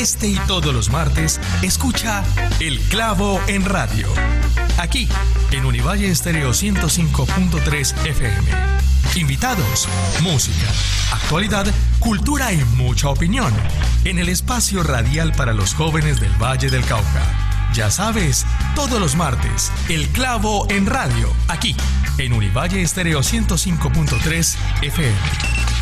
[0.00, 2.24] Este y todos los martes, escucha
[2.58, 4.08] El Clavo en Radio.
[4.78, 5.06] Aquí,
[5.50, 8.50] en Univalle Estéreo 105.3 FM.
[9.16, 9.86] Invitados,
[10.22, 10.68] música,
[11.12, 11.66] actualidad,
[11.98, 13.52] cultura y mucha opinión.
[14.04, 17.68] En el espacio radial para los jóvenes del Valle del Cauca.
[17.74, 21.30] Ya sabes, todos los martes, El Clavo en Radio.
[21.48, 21.76] Aquí,
[22.16, 25.18] en Univalle Estéreo 105.3 FM.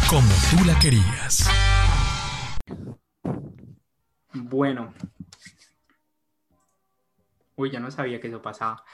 [0.09, 1.49] Como tú la querías.
[4.59, 4.93] Bueno.
[7.55, 8.85] Uy, ya no sabía que eso pasaba.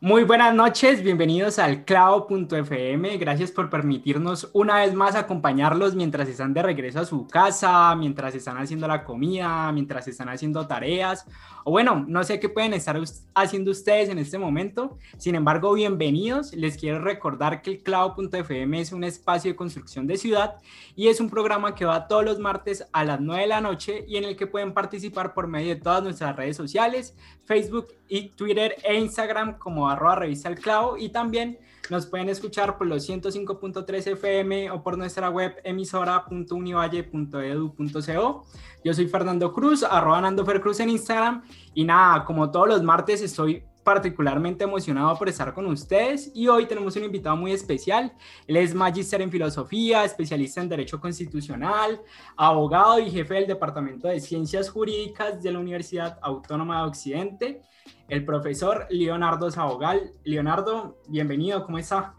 [0.00, 3.16] Muy buenas noches, bienvenidos al clavo.fm.
[3.16, 8.34] Gracias por permitirnos una vez más acompañarlos mientras están de regreso a su casa, mientras
[8.34, 11.26] están haciendo la comida, mientras están haciendo tareas
[11.66, 13.00] o bueno, no sé qué pueden estar
[13.34, 14.98] haciendo ustedes en este momento.
[15.16, 16.52] Sin embargo, bienvenidos.
[16.52, 20.56] Les quiero recordar que el clavo.fm es un espacio de construcción de ciudad
[20.94, 24.04] y es un programa que va todos los martes a las 9 de la noche
[24.06, 28.30] y en el que pueden participar por medio de todas nuestras redes sociales, Facebook y
[28.30, 31.58] Twitter e Instagram como arroba revista el clavo y también
[31.90, 38.46] nos pueden escuchar por los 105.3 FM o por nuestra web emisora.univalle.edu.co.
[38.82, 41.42] Yo soy Fernando Cruz, arroba Nando Cruz en Instagram.
[41.74, 46.66] Y nada, como todos los martes estoy particularmente emocionado por estar con ustedes y hoy
[46.66, 48.12] tenemos un invitado muy especial.
[48.46, 52.00] Él es magíster en filosofía, especialista en derecho constitucional,
[52.36, 57.62] abogado y jefe del Departamento de Ciencias Jurídicas de la Universidad Autónoma de Occidente
[58.08, 60.12] el profesor Leonardo Sabogal.
[60.24, 62.14] Leonardo, bienvenido, ¿cómo está?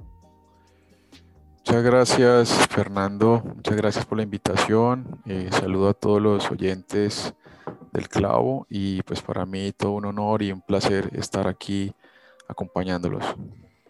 [1.58, 3.42] Muchas gracias, Fernando.
[3.56, 5.20] Muchas gracias por la invitación.
[5.26, 7.34] Eh, saludo a todos los oyentes
[7.92, 11.94] del clavo y pues para mí todo un honor y un placer estar aquí
[12.48, 13.24] acompañándolos.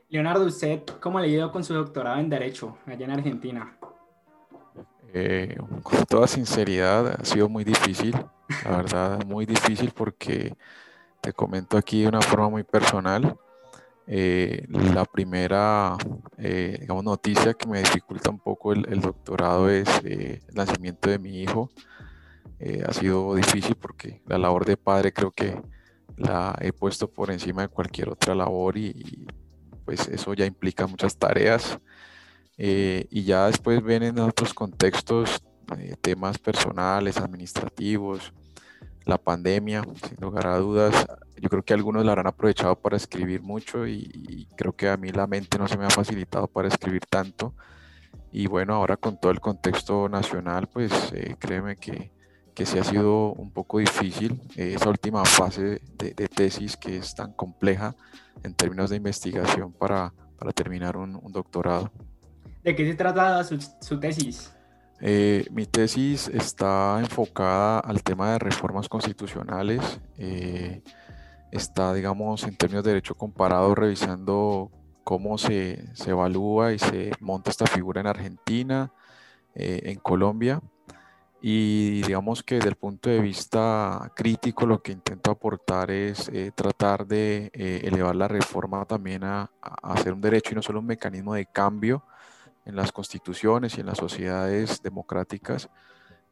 [0.09, 3.77] Leonardo, ¿usted cómo le ha ido con su doctorado en Derecho allá en Argentina?
[5.13, 8.15] Eh, con toda sinceridad, ha sido muy difícil,
[8.63, 10.55] la verdad, muy difícil porque
[11.21, 13.37] te comento aquí de una forma muy personal.
[14.07, 15.97] Eh, la primera,
[16.37, 21.17] eh, digamos, noticia que me dificulta un poco el, doctorado es eh, el nacimiento de
[21.17, 21.71] mi hijo.
[22.87, 25.61] Ha sido difícil porque la labor de padre creo que
[26.17, 29.27] la he puesto por encima de cualquier otra labor y,
[29.85, 31.79] pues eso ya implica muchas tareas.
[32.57, 35.43] y ya después ven en otros contextos
[36.01, 38.33] temas personales, administrativos,
[39.05, 41.05] la pandemia, sin lugar a dudas.
[41.37, 45.09] Yo creo que algunos la habrán aprovechado para escribir mucho y, creo que a mí
[45.09, 47.53] la mente no se me ha facilitado para escribir tanto.
[48.31, 52.11] Y bueno, ahora con todo el contexto nacional, pues eh, créeme que,
[52.55, 57.13] que sí ha sido un poco difícil eh, esa última fase de, tesis que es
[57.13, 57.95] tan compleja
[58.43, 61.91] en términos de investigación para, para terminar un, doctorado.
[62.63, 64.55] ¿De qué se trata su tesis?
[65.01, 69.99] Eh, mi tesis está enfocada al tema de reformas constitucionales.
[70.17, 70.81] Eh,
[71.51, 74.71] está, digamos, en términos de derecho comparado, revisando
[75.03, 78.91] cómo se, evalúa y se monta esta figura en Argentina,
[79.53, 80.61] eh, en Colombia.
[81.47, 87.05] Y digamos que desde el punto de vista crítico lo que intento aportar es tratar
[87.05, 91.35] de elevar la reforma también a, a, hacer un derecho y no solo un mecanismo
[91.35, 92.03] de cambio
[92.65, 95.69] en las constituciones y en las sociedades democráticas.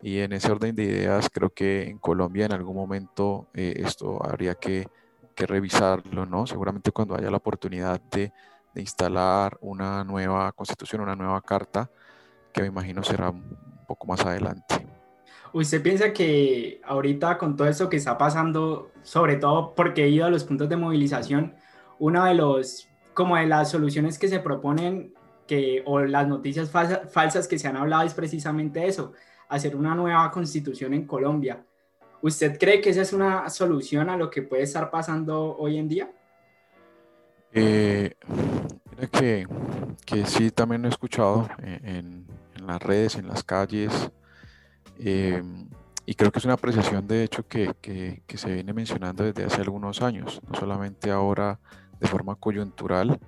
[0.02, 4.20] Y en ese orden de ideas, creo que en Colombia en algún momento eh, esto
[4.26, 4.88] habría que,
[5.36, 6.48] revisarlo, ¿no?
[6.48, 8.34] Seguramente cuando haya la oportunidad de,
[8.76, 11.92] instalar una nueva constitución, una nueva carta,
[12.52, 14.83] que me imagino será un poco más adelante.
[15.54, 20.26] ¿Usted piensa que ahorita con todo esto que está pasando, sobre todo porque he ido
[20.26, 21.56] a los puntos de movilización,
[22.00, 25.14] una de los, como de las soluciones que se proponen
[25.46, 29.14] que, o las noticias falsas que se han hablado es precisamente eso,
[29.48, 31.64] hacer una nueva constitución en Colombia.
[32.24, 35.88] ¿Usted cree que esa es una solución a lo que puede estar pasando hoy en
[35.88, 36.12] día?
[37.52, 38.16] Eh,
[39.12, 39.46] que,
[40.04, 42.26] que, sí, también lo he escuchado en,
[42.56, 44.10] en las redes, en las calles,
[45.00, 45.68] em,
[46.06, 47.74] y creo que es una apreciación de hecho que,
[48.36, 51.60] se viene mencionando desde hace algunos años, no solamente ahora
[52.00, 53.20] de forma coyuntural.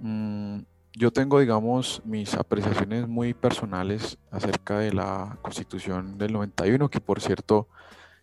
[0.00, 0.60] Mm,
[0.96, 7.20] yo tengo, digamos, mis apreciaciones muy personales acerca de la Constitución del 91, que por
[7.20, 7.68] cierto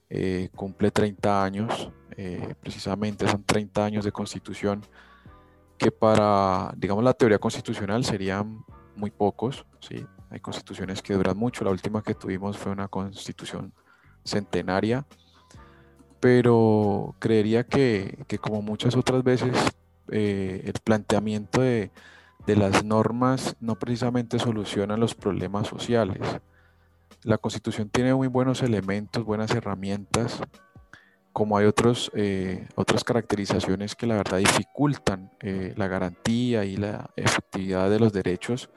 [0.10, 4.82] eh, cumple 30 años, eh, precisamente son 30 años de Constitución,
[5.78, 8.64] que para, digamos, la teoría constitucional serían
[8.96, 10.06] muy pocos, ¿sí?
[10.32, 13.74] Hay constituciones que duran mucho, la última que tuvimos fue una constitución
[14.24, 15.06] centenaria,
[16.20, 19.56] pero creería que, que como muchas otras veces,
[20.10, 21.92] eh, el planteamiento de
[22.46, 26.20] de las normas no precisamente solucionan los problemas sociales.
[27.24, 30.42] la Constitución tiene muy buenos elementos, buenas herramientas,
[31.34, 37.12] como hay otros, eh, otras caracterizaciones que la verdad dificultan eh, la garantía y la
[37.16, 38.72] efectividad de los derechos,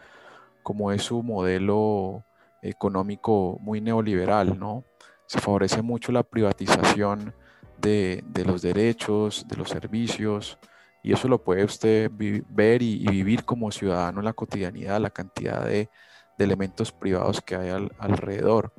[0.65, 2.25] como es su modelo
[2.63, 4.85] económico muy neoliberal, ¿no?
[5.27, 7.35] Se favorece mucho la privatización
[7.81, 10.59] de, los derechos, de los servicios,
[11.03, 15.65] y eso lo puede usted ver y, vivir como ciudadano en la cotidianidad, la cantidad
[15.65, 15.89] de,
[16.37, 18.73] elementos privados que hay alrededor.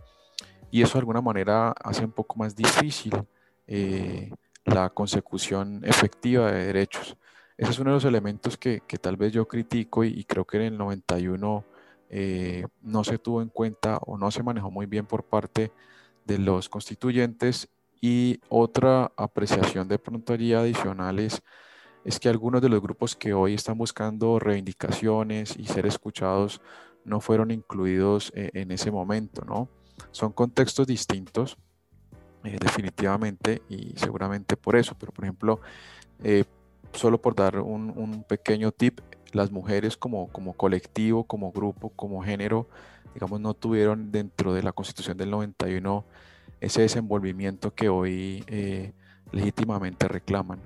[0.72, 3.14] Y eso de alguna manera hace un poco más difícil
[3.66, 4.30] eh,
[4.66, 7.16] la consecución efectiva de derechos.
[7.58, 10.64] Ese es uno de los elementos que, tal vez yo critico y, creo que en
[10.64, 11.64] el 91
[12.18, 15.74] eh, no se tuvo en cuenta o no se manejó muy bien por parte
[16.24, 17.68] de los constituyentes.
[18.00, 21.44] Y otra apreciación de pronto allí adicional es,
[22.22, 26.62] que algunos de los grupos que hoy están buscando reivindicaciones y ser escuchados
[27.04, 29.68] no fueron incluidos eh, en ese momento, ¿no?
[30.12, 31.58] Son contextos distintos,
[32.46, 35.60] eh, definitivamente, y seguramente por eso, pero por ejemplo,
[36.94, 39.02] solo por dar un, pequeño tip,
[39.36, 42.68] las mujeres como, como colectivo, como grupo, como género,
[43.14, 46.06] digamos, no tuvieron dentro de la Constitución del 91
[46.62, 48.94] ese desenvolvimiento que hoy eh,
[49.32, 50.60] legítimamente reclaman.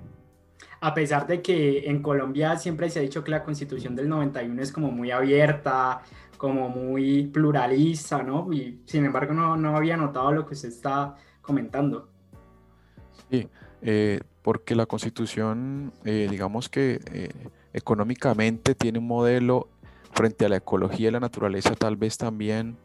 [0.80, 4.62] A pesar de que en Colombia siempre se ha dicho que la Constitución del 91
[4.62, 6.02] es como muy abierta,
[6.38, 8.50] como muy pluralista, ¿no?
[8.52, 12.08] Y sin embargo no, no había notado lo que usted está comentando.
[13.30, 13.48] Sí,
[13.82, 17.00] eh, porque la constitución, eh, digamos que
[17.72, 19.68] económicamente tiene un modelo
[20.12, 22.76] frente a la ecología y la naturaleza, tal vez también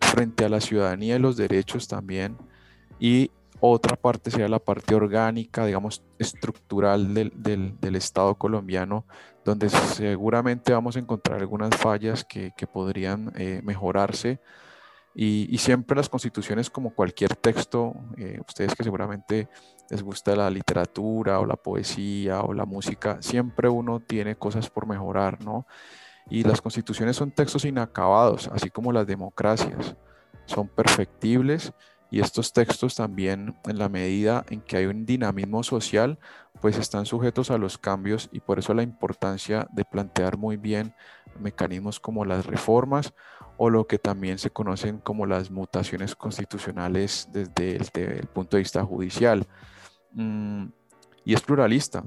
[0.00, 2.36] frente a la ciudadanía y los derechos también,
[2.98, 3.30] y
[3.60, 9.04] otra parte sería la parte orgánica, digamos, estructural del, Estado colombiano,
[9.44, 14.40] donde seguramente vamos a encontrar algunas fallas que, que podrían mejorarse
[15.14, 19.48] y, siempre las constituciones, como cualquier texto, eh, ustedes que seguramente
[19.90, 24.86] les gusta la literatura o la poesía o la música, siempre uno tiene cosas por
[24.86, 25.66] mejorar, ¿no?
[26.30, 29.96] Y las constituciones son textos inacabados, así como las democracias,
[30.46, 31.72] son perfectibles
[32.10, 36.18] y estos textos también, en la medida en que hay un dinamismo social,
[36.60, 40.94] pues están sujetos a los cambios y por eso la importancia de plantear muy bien
[41.40, 43.12] mecanismos como las reformas
[43.56, 48.84] o lo que también se conocen como las mutaciones constitucionales desde el, punto de vista
[48.84, 49.46] judicial.
[50.12, 50.66] Mm,
[51.24, 52.04] y es pluralista.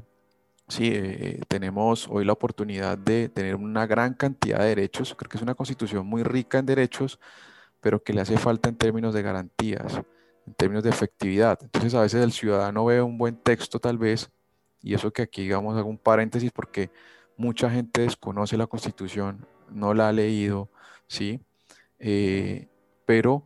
[0.67, 5.13] Sí, eh, tenemos hoy la oportunidad de tener una gran cantidad de derechos.
[5.15, 7.19] Creo que es una constitución muy rica en derechos,
[7.81, 10.01] pero que le hace falta en términos de garantías,
[10.47, 11.59] en términos de efectividad.
[11.61, 14.31] Entonces a veces el ciudadano ve un buen texto tal vez,
[14.81, 16.89] y eso que aquí digamos hago un paréntesis porque
[17.37, 20.69] mucha gente desconoce la constitución, no la ha leído,
[21.07, 21.41] ¿sí?
[21.99, 22.67] Eh,
[23.05, 23.43] pero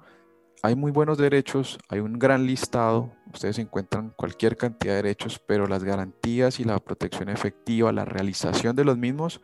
[0.61, 5.67] hay muy buenos derechos, hay un gran listado, ustedes encuentran cualquier cantidad de derechos, pero
[5.67, 9.41] las garantías y la protección efectiva, la realización de los mismos,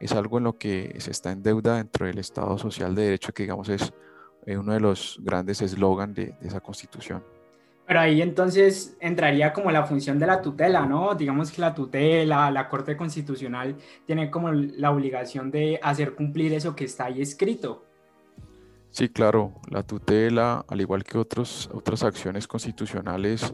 [0.00, 3.32] es algo en lo que se está en deuda dentro del Estado Social de Derecho,
[3.32, 3.92] que digamos es
[4.46, 7.22] eh, uno de los grandes eslogans de, de esa constitución.
[7.90, 11.16] Pero ahí entonces entraría como la función de la tutela, ¿no?
[11.16, 13.74] Digamos que la tutela, la Corte Constitucional
[14.06, 17.84] tiene como la obligación de hacer cumplir eso que está ahí escrito.
[18.90, 23.52] Sí, claro, la tutela, al igual que otros, otras acciones constitucionales,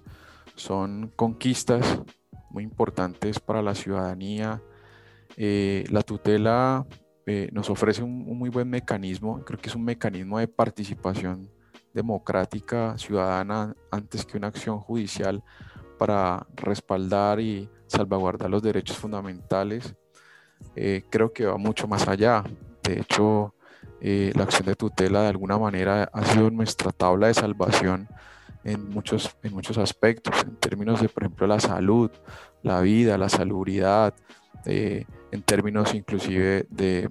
[0.54, 2.02] son conquistas
[2.50, 4.60] muy importantes para la ciudadanía.
[5.38, 6.84] Eh, la tutela
[7.25, 11.55] eh, nos ofrece un, muy buen mecanismo, creo que es un mecanismo de participación
[11.96, 15.42] democrática ciudadana antes que una acción judicial
[15.98, 19.94] para respaldar y salvaguardar los derechos fundamentales.
[20.74, 22.44] Eh, creo que va mucho más allá.
[22.82, 23.54] De hecho,
[24.00, 28.08] eh, la acción de tutela de alguna manera ha sido nuestra tabla de salvación
[28.62, 32.10] en muchos, en muchos aspectos, en términos de, por ejemplo, la salud,
[32.62, 34.12] la vida, la salubridad,
[34.66, 37.08] eh, en términos inclusive de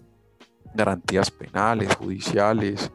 [0.76, 2.92] garantías penales, judiciales,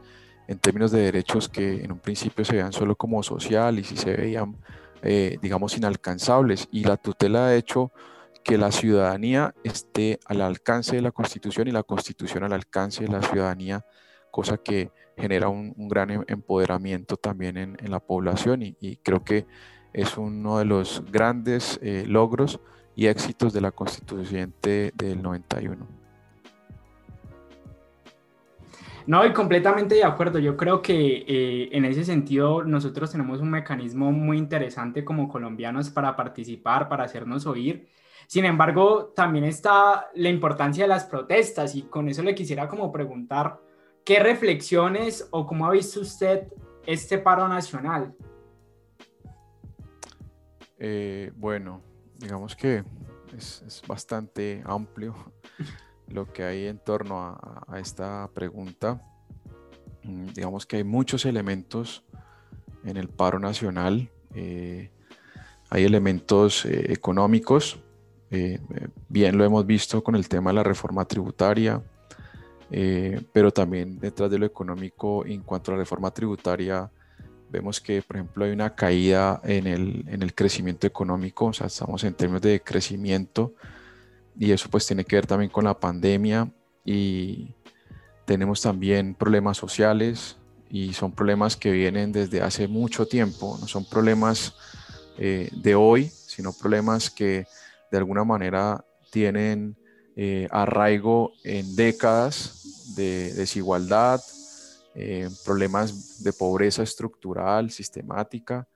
[0.50, 4.16] en términos de derechos que en un principio se veían solo como sociales y se
[4.16, 4.57] veían,
[5.00, 6.66] eh, digamos, inalcanzables.
[6.73, 7.92] Y la tutela ha hecho
[8.42, 13.12] que la ciudadanía esté al alcance de la Constitución y la Constitución al alcance de
[13.12, 13.87] la ciudadanía,
[14.33, 19.47] cosa que genera un, gran em, empoderamiento también en, la población y, creo que
[19.92, 22.59] es uno de los grandes eh, logros
[22.97, 26.00] y éxitos de la Constituyente del 91.
[29.11, 30.38] No, y completamente de acuerdo.
[30.38, 35.90] Yo creo que eh, en ese sentido nosotros tenemos un mecanismo muy interesante como colombianos
[35.90, 37.88] para participar, para hacernos oír
[38.31, 42.93] sin embargo, también está la importancia de las protestas y con eso le quisiera como
[42.93, 43.61] preguntar,
[44.05, 46.47] ¿qué reflexiones o cómo ha visto usted
[46.87, 48.14] este paro nacional?
[50.79, 51.83] Eh, bueno,
[52.19, 52.85] digamos que
[53.37, 55.17] es, bastante amplio
[56.11, 59.00] lo que hay en torno a, esta pregunta.
[60.02, 62.05] Mm, digamos que hay muchos elementos
[62.85, 64.11] en el paro nacional.
[64.35, 64.90] Eh,
[65.71, 67.79] hay elementos eh, económicos,
[69.09, 71.83] bien lo hemos visto con el tema de la reforma tributaria,
[73.33, 76.88] pero también detrás de lo económico en cuanto a la reforma tributaria
[77.50, 81.67] vemos que, por ejemplo, hay una caída en el, en el, crecimiento económico, o sea,
[81.67, 83.55] estamos en términos de crecimiento
[84.40, 86.50] y eso pues tiene que ver también con la pandemia
[86.82, 87.54] y
[88.25, 90.38] tenemos también problemas sociales
[90.70, 94.56] y son problemas que vienen desde hace mucho tiempo, no son problemas
[95.18, 97.44] eh, de hoy, sino problemas que
[97.92, 99.76] de alguna manera tienen
[100.16, 104.23] eh, arraigo en décadas de desigualdad,
[104.94, 108.66] eh, problemas de pobreza estructural, sistemática,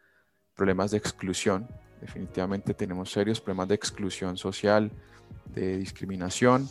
[0.54, 1.66] problemas de exclusión.
[2.02, 4.92] Definitivamente tenemos serios problemas de exclusión social,
[5.54, 6.68] de discriminación.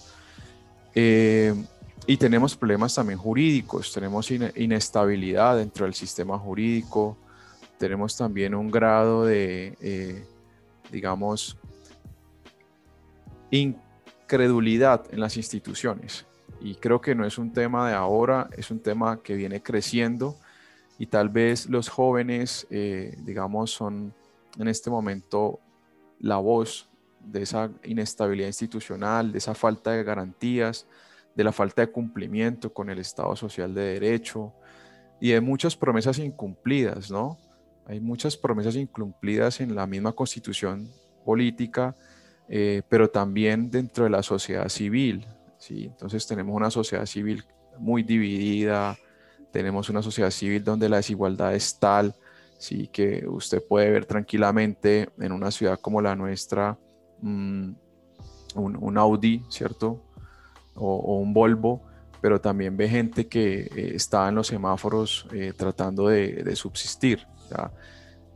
[0.95, 1.53] Eh,
[2.05, 7.17] y tenemos problemas también jurídicos, tenemos inestabilidad dentro del sistema jurídico,
[7.77, 10.25] tenemos también un grado de, eh,
[10.91, 11.57] digamos,
[13.51, 16.25] incredulidad en las instituciones.
[16.59, 20.37] Y creo que no es un tema de ahora, es un tema que viene creciendo
[20.97, 24.13] y tal vez los jóvenes, eh, digamos, son
[24.57, 25.59] en este momento
[26.19, 26.89] la voz
[27.23, 30.87] de esa inestabilidad institucional, de esa falta de garantías,
[31.35, 34.53] de la falta de cumplimiento con el Estado Social de Derecho
[35.19, 37.37] y de muchas promesas incumplidas, ¿no?
[37.85, 40.89] Hay muchas promesas incumplidas en la misma constitución
[41.25, 41.95] política,
[42.47, 45.25] eh, pero también dentro de la sociedad civil.
[45.57, 45.85] ¿sí?
[45.85, 47.43] Entonces tenemos una sociedad civil
[47.77, 48.97] muy dividida,
[49.51, 52.15] tenemos una sociedad civil donde la desigualdad es tal,
[52.57, 52.87] ¿sí?
[52.87, 56.77] que usted puede ver tranquilamente en una ciudad como la nuestra
[57.21, 57.71] mm,
[58.55, 60.03] un, Audi, ¿cierto?
[60.75, 61.81] O, un Volvo,
[62.21, 67.27] pero también ve gente que eh, está en los semáforos eh, tratando de, subsistir.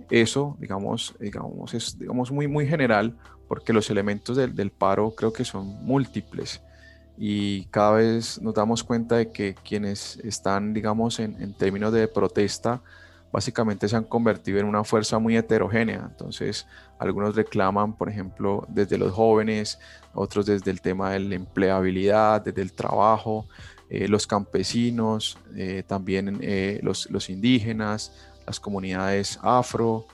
[0.10, 3.18] Eso, digamos, digamos, es digamos, muy, muy general
[3.48, 6.62] porque los elementos del, del paro creo que son múltiples
[7.18, 12.84] y cada vez nos damos cuenta de que quienes están, digamos, en, términos de protesta,
[13.32, 16.08] básicamente se han convertido en una fuerza muy heterogénea.
[16.10, 16.66] Entonces,
[17.00, 19.80] algunos reclaman, por ejemplo, desde los jóvenes,
[20.14, 23.48] otros desde el tema de la empleabilidad, desde el trabajo,
[23.90, 28.12] eh, los campesinos, eh, también eh, los, indígenas,
[28.46, 30.08] las comunidades afro,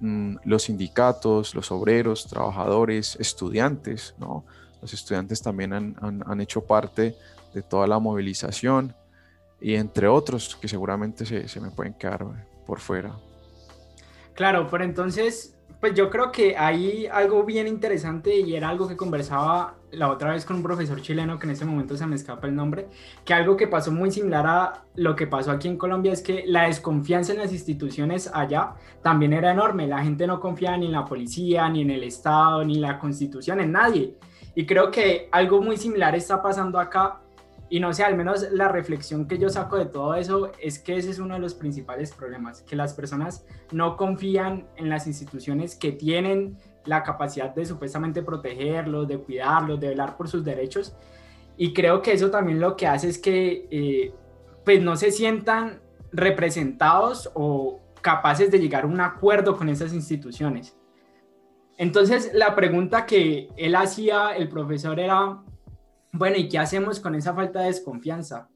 [0.00, 4.44] mm, los sindicatos, los obreros, trabajadores, estudiantes, ¿no?
[4.80, 7.16] Los estudiantes también han, hecho parte
[7.52, 8.94] de toda la movilización
[9.60, 12.24] y entre otros que seguramente se, me pueden quedar
[12.66, 13.12] por fuera.
[14.34, 18.96] Claro, pero entonces, pues yo creo que hay algo bien interesante y era algo que
[18.96, 22.46] conversaba la otra vez con un profesor chileno que en este momento se me escapa
[22.46, 22.88] el nombre,
[23.24, 26.44] que algo que pasó muy similar a lo que pasó aquí en Colombia es que
[26.46, 29.86] la desconfianza en las instituciones allá también era enorme.
[29.86, 32.98] La gente no confiaba ni en la policía, ni en el Estado, ni en la
[32.98, 34.16] constitución, en nadie.
[34.54, 37.20] Y creo que algo muy similar está pasando acá.
[37.68, 40.96] Y no sé, al menos la reflexión que yo saco de todo eso es que
[40.96, 45.74] ese es uno de los principales problemas, que las personas no confían en las instituciones
[45.74, 50.94] que tienen la capacidad de supuestamente protegerlos, de cuidarlos, de velar por sus derechos.
[51.56, 54.14] Y creo que eso también lo que hace es que eh,
[54.64, 55.80] pues no se sientan
[56.12, 60.76] representados o capaces de llegar a un acuerdo con esas instituciones.
[61.78, 65.42] Entonces, la pregunta que él hacía, el profesor, era,
[66.18, 68.48] bueno, ¿y qué hacemos con esa falta de desconfianza?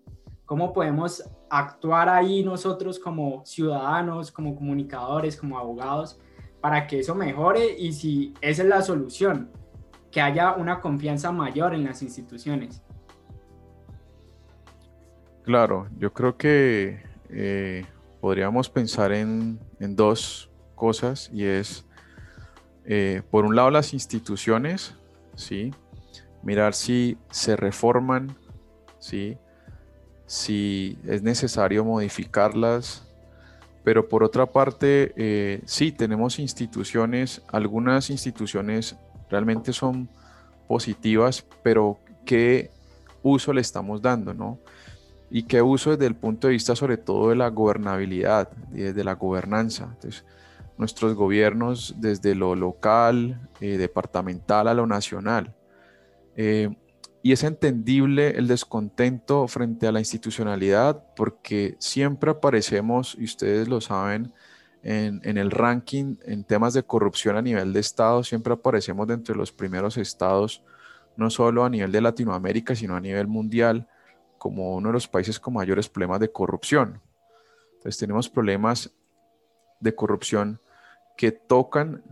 [0.46, 6.18] ¿Cómo podemos actuar ahí nosotros como ciudadanos, como comunicadores, como abogados,
[6.60, 7.76] para que eso mejore?
[7.78, 9.50] Y si esa es la solución,
[10.10, 12.82] que haya una confianza mayor en las instituciones.
[15.44, 17.84] Claro, yo creo que eh,
[18.20, 21.86] podríamos pensar en, dos cosas y es
[22.84, 24.94] eh, por un lado las instituciones,
[25.36, 25.72] ¿sí?
[26.42, 28.36] Mirar si se reforman,
[28.98, 29.36] ¿sí?
[30.26, 33.04] si es necesario modificarlas,
[33.82, 38.96] pero por otra parte, eh, sí, tenemos instituciones, algunas instituciones
[39.28, 40.08] realmente son
[40.68, 42.70] positivas, pero ¿qué
[43.22, 44.34] uso le estamos dando?
[44.34, 44.58] ¿no?
[45.30, 49.02] Y qué uso desde el punto de vista sobre todo de la gobernabilidad y desde
[49.02, 49.96] la gobernanza.
[50.78, 55.54] Nuestros gobiernos desde lo local, eh, departamental a lo nacional.
[56.36, 56.70] Eh,
[57.22, 63.80] y es entendible el descontento frente a la institucionalidad porque siempre aparecemos, y ustedes lo
[63.80, 64.32] saben,
[64.82, 69.38] en, el ranking en temas de corrupción a nivel de Estado, siempre aparecemos dentro de
[69.38, 70.62] los primeros estados,
[71.16, 73.86] no solo a nivel de Latinoamérica, sino a nivel mundial,
[74.38, 77.02] como uno de los países con mayores problemas de corrupción.
[77.74, 78.90] Entonces tenemos problemas
[79.80, 80.60] de corrupción
[81.16, 82.02] que tocan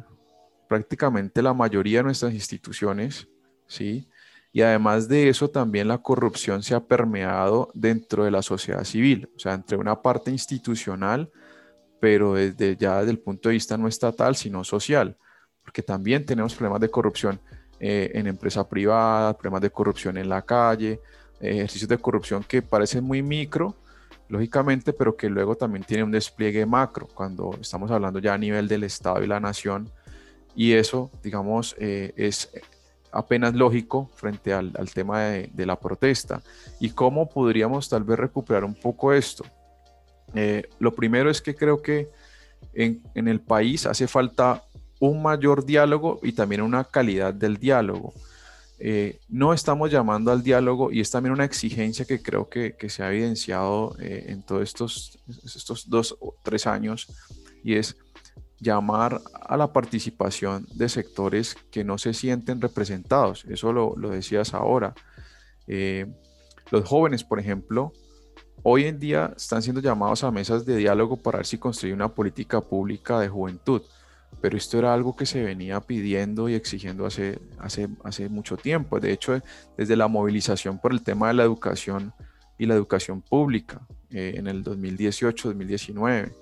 [0.68, 3.28] prácticamente la mayoría de nuestras instituciones,
[3.68, 4.08] ¿sí?
[4.52, 9.30] Y además de eso, también la corrupción se ha permeado dentro de la sociedad civil,
[9.36, 11.30] o sea, entre una parte institucional,
[12.00, 15.16] pero desde ya desde el punto de vista no estatal, sino social,
[15.62, 17.40] porque también tenemos problemas de corrupción
[17.78, 21.00] eh, en empresa privada, problemas de corrupción en la calle,
[21.40, 23.76] ejercicios de corrupción que parecen muy micro,
[24.28, 28.66] lógicamente, pero que luego también tienen un despliegue macro, cuando estamos hablando ya a nivel
[28.66, 29.90] del Estado y la nación,
[30.54, 32.50] y eso, digamos, eh, es
[33.12, 36.42] apenas lógico frente al, tema de, la protesta.
[36.80, 39.44] ¿Y cómo podríamos tal vez recuperar un poco esto?
[40.34, 42.08] Eh, lo primero es que creo que
[42.74, 44.64] en, el país hace falta
[45.00, 48.12] un mayor diálogo y también una calidad del diálogo.
[48.80, 53.02] Eh, no estamos llamando al diálogo y es también una exigencia que creo que, se
[53.02, 57.08] ha evidenciado eh, en todos estos, estos dos o tres años
[57.64, 57.96] y es
[58.60, 63.44] llamar a la participación de sectores que no se sienten representados.
[63.46, 64.94] Eso lo, decías ahora.
[65.66, 66.06] Eh,
[66.70, 67.92] los jóvenes, por ejemplo,
[68.62, 72.08] hoy en día están siendo llamados a mesas de diálogo para ver si construir una
[72.08, 73.82] política pública de juventud.
[74.40, 79.00] Pero esto era algo que se venía pidiendo y exigiendo hace, hace, hace mucho tiempo.
[79.00, 79.40] De hecho,
[79.76, 82.12] desde la movilización por el tema de la educación
[82.58, 86.32] y la educación pública eh, en el 2018-2019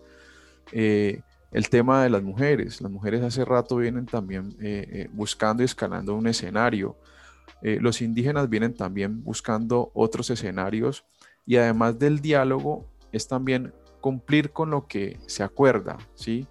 [1.57, 2.83] el tema de las mujeres.
[2.83, 6.99] Las mujeres hace rato vienen también eh, eh, buscando y escalando un escenario.
[7.63, 11.07] Eh, los indígenas vienen también buscando otros escenarios
[11.47, 16.47] y además del diálogo es también cumplir con lo que se acuerda, ¿sí?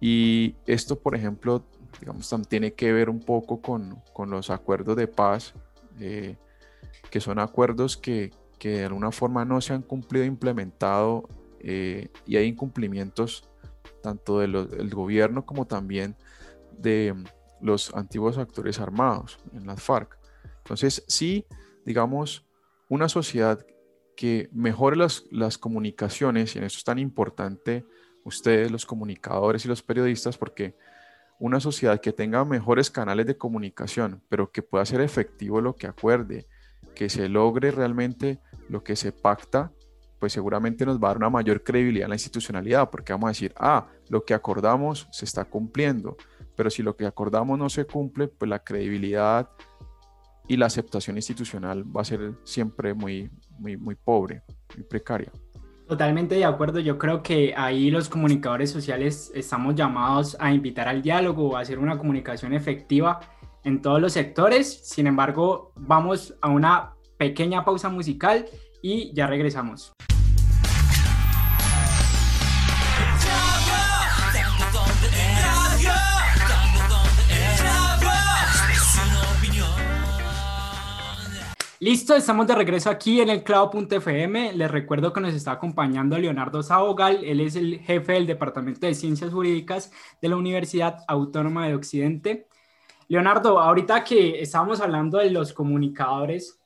[0.00, 1.62] Y esto, por ejemplo,
[2.00, 5.54] digamos, también tiene que ver un poco con, los acuerdos de paz,
[5.98, 11.28] que son acuerdos que, que, de alguna forma no se han cumplido implementado
[11.62, 13.49] y hay incumplimientos
[14.00, 16.16] tanto del gobierno como también
[16.78, 17.14] de
[17.60, 20.18] los antiguos actores armados en las FARC.
[20.58, 21.46] Entonces, sí,
[21.84, 22.46] digamos,
[22.88, 23.64] una sociedad
[24.16, 27.84] que mejore las, las comunicaciones, y en eso es tan importante
[28.24, 30.76] ustedes, los comunicadores y los periodistas, porque
[31.38, 35.86] una sociedad que tenga mejores canales de comunicación, pero que pueda ser efectivo lo que
[35.86, 36.46] acuerde,
[36.94, 39.72] que se logre realmente lo que se pacta,
[40.20, 43.30] pues seguramente nos va a dar una mayor credibilidad en la institucionalidad, porque vamos a
[43.30, 46.16] decir, ah, lo que acordamos se está cumpliendo,
[46.54, 49.48] pero si lo que acordamos no se cumple, pues la credibilidad
[50.46, 54.42] y la aceptación institucional va a ser siempre muy, muy, muy pobre,
[54.76, 55.32] muy precaria.
[55.88, 56.78] Totalmente de acuerdo.
[56.80, 61.78] Yo creo que ahí los comunicadores sociales estamos llamados a invitar al diálogo, a hacer
[61.78, 63.20] una comunicación efectiva
[63.64, 64.80] en todos los sectores.
[64.84, 68.46] Sin embargo, vamos a una pequeña pausa musical
[68.82, 69.92] y ya regresamos.
[81.82, 84.52] Listo, estamos de regreso aquí en el clavo.fm.
[84.52, 87.24] Les recuerdo que nos está acompañando Leonardo Sabogal.
[87.24, 89.90] Él es el jefe del Departamento de Ciencias Jurídicas
[90.20, 92.48] de la Universidad Autónoma de Occidente.
[93.08, 96.60] Leonardo, ahorita que estábamos hablando de los comunicadores,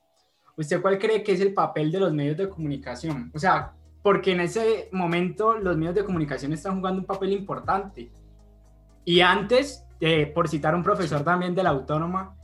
[0.56, 3.30] ¿usted cuál cree que es el papel de los medios de comunicación?
[3.32, 3.72] O sea,
[4.02, 8.10] porque en ese momento los medios de comunicación están jugando un papel importante.
[9.04, 12.34] Y antes, eh, por citar a un profesor también de la Autónoma,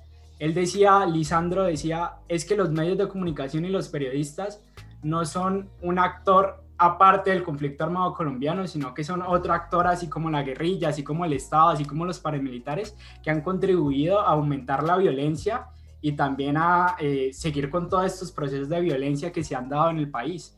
[0.41, 4.65] él decía, Lisandro decía, es que los medios de comunicación y los periodistas
[5.03, 10.09] no son un actor aparte del conflicto armado colombiano, sino que son otro actor así
[10.09, 14.31] como la guerrilla, así como el Estado, así como los paramilitares, que han contribuido a
[14.31, 15.67] aumentar la violencia
[16.01, 19.91] y también a eh, seguir con todos estos procesos de violencia que se han dado
[19.91, 20.57] en el país.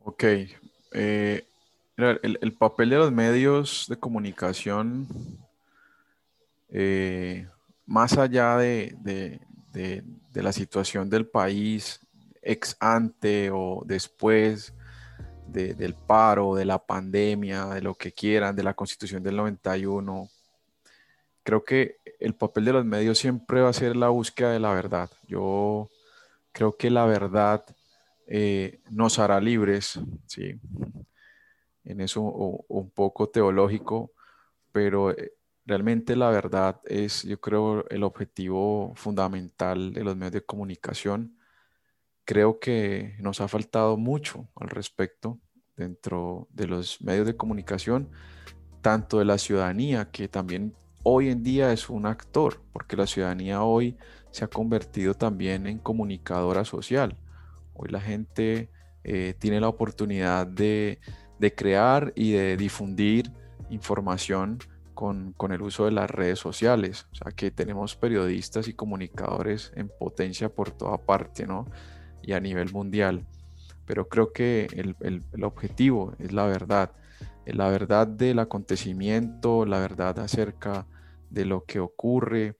[0.00, 0.24] Ok.
[0.92, 1.46] Eh,
[1.96, 5.06] el, papel de los medios de comunicación
[6.76, 7.46] eh,
[7.86, 9.40] más allá de,
[10.34, 12.00] la situación del país
[12.42, 14.74] ex ante o después
[15.46, 20.28] del paro, de la pandemia, de lo que quieran, de la constitución del 91,
[21.44, 24.74] creo que el papel de los medios siempre va a ser la búsqueda de la
[24.74, 25.08] verdad.
[25.28, 25.90] Yo
[26.50, 27.64] creo que la verdad
[28.26, 30.58] eh, nos hará libres, ¿sí?
[31.84, 34.10] en eso un poco teológico,
[34.72, 35.34] pero eh,
[35.66, 41.38] realmente la verdad es, yo creo, el objetivo fundamental de los medios de comunicación.
[42.24, 45.40] Creo que nos ha faltado mucho al respecto
[45.76, 48.10] dentro de los medios de comunicación,
[48.80, 53.62] tanto de la ciudadanía, que también hoy en día es un actor, porque la ciudadanía
[53.62, 53.96] hoy
[54.30, 57.16] se ha convertido también en comunicadora social.
[57.74, 58.70] Hoy la gente
[59.04, 60.98] eh, tiene la oportunidad de,
[61.56, 63.30] crear y de difundir
[63.68, 64.58] información
[64.94, 67.06] con, el uso de las redes sociales.
[67.12, 71.66] O sea que tenemos periodistas y comunicadores en potencia por toda parte, ¿no?
[72.22, 73.26] Y a nivel mundial.
[73.86, 76.92] Pero creo que el, objetivo es la verdad.
[77.46, 80.86] La verdad del acontecimiento, la verdad acerca
[81.28, 82.56] de lo que ocurre,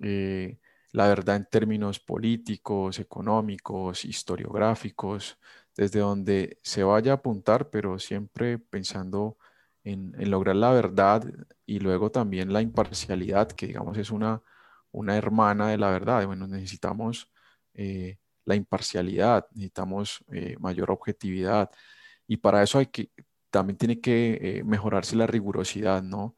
[0.00, 0.58] eh,
[0.92, 5.38] la verdad en términos políticos, económicos, historiográficos,
[5.76, 9.36] desde donde se vaya a apuntar, pero siempre pensando
[9.84, 11.24] en, lograr la verdad
[11.66, 14.42] y luego también la imparcialidad, que digamos es una,
[14.90, 16.26] una hermana de la verdad.
[16.26, 17.30] Bueno, necesitamos
[17.74, 21.70] eh, la imparcialidad, necesitamos eh, mayor objetividad
[22.26, 23.10] y para eso hay que,
[23.50, 26.36] también tiene que eh, mejorarse la rigurosidad, ¿no?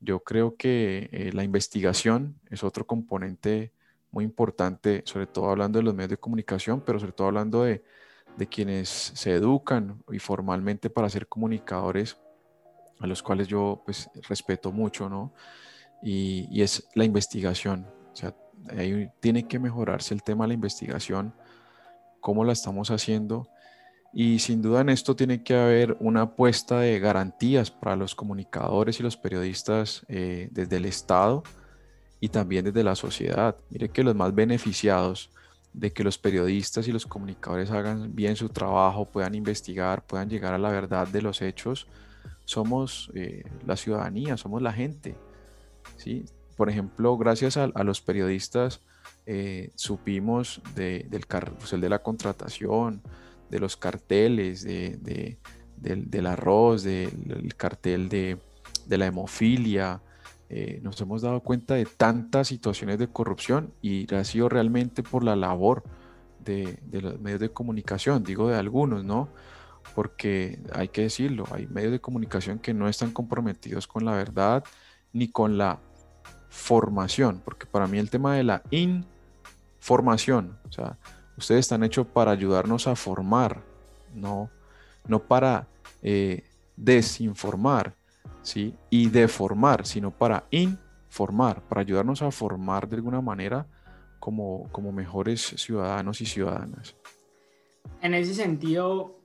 [0.00, 3.72] Yo creo que la investigación es otro componente
[4.10, 7.82] muy importante, sobre todo hablando de los medios de comunicación, pero sobre todo hablando de,
[8.36, 12.18] de quienes se educan y formalmente para ser comunicadores,
[13.00, 15.32] a los cuales yo pues respeto mucho, ¿no?
[16.02, 17.86] Y, y es la investigación.
[18.12, 18.34] O sea,
[19.20, 21.34] tiene que mejorarse el tema de la investigación,
[22.20, 23.48] cómo la estamos haciendo.
[24.12, 29.00] Y sin duda en esto tiene que haber una apuesta de garantías para los comunicadores
[29.00, 31.42] y los periodistas eh, desde el Estado
[32.20, 33.56] y también desde la sociedad.
[33.70, 35.30] Mire que los más beneficiados
[35.72, 40.54] de que los periodistas y los comunicadores hagan bien su trabajo, puedan investigar, puedan llegar
[40.54, 41.88] a la verdad de los hechos,
[42.44, 45.16] somos eh, la ciudadanía, somos la gente.
[45.96, 46.24] ¿sí?
[46.56, 48.80] Por ejemplo, gracias a, los periodistas
[49.26, 53.02] eh, supimos de, del, pues, de la contratación,
[53.50, 55.38] de los carteles, de,
[55.76, 58.38] del, arroz, del cartel de,
[58.88, 60.00] la hemofilia,
[60.48, 65.24] eh, nos hemos dado cuenta de tantas situaciones de corrupción y ha sido realmente por
[65.24, 65.82] la labor
[66.44, 69.30] de, los medios de comunicación, digo de algunos, ¿no?
[69.94, 74.64] Porque hay que decirlo, hay medios de comunicación que no están comprometidos con la verdad
[75.12, 75.78] ni con la
[76.48, 80.98] formación, porque para mí el tema de la información, o sea,
[81.36, 83.62] ustedes están hechos para ayudarnos a formar,
[84.14, 84.50] no,
[85.06, 85.68] no para
[86.02, 86.44] eh,
[86.76, 87.94] desinformar.
[88.44, 88.74] ¿sí?
[88.90, 93.66] y de formar, sino para informar, para ayudarnos a formar de alguna manera
[94.20, 96.94] como, como mejores ciudadanos y ciudadanas.
[98.00, 99.18] En ese sentido,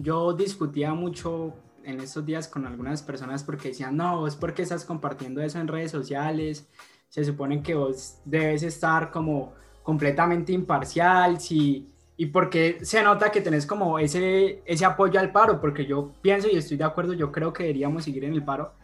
[0.00, 4.84] yo discutía mucho en estos días con algunas personas porque decían, no, es porque estás
[4.84, 6.68] compartiendo eso en redes sociales,
[7.08, 13.40] se supone que vos debes estar como completamente imparcial, si y porque se nota que
[13.40, 17.30] tenés como ese, ese apoyo al paro, porque yo pienso y estoy de acuerdo, yo
[17.32, 18.74] creo que deberíamos seguir en el paro,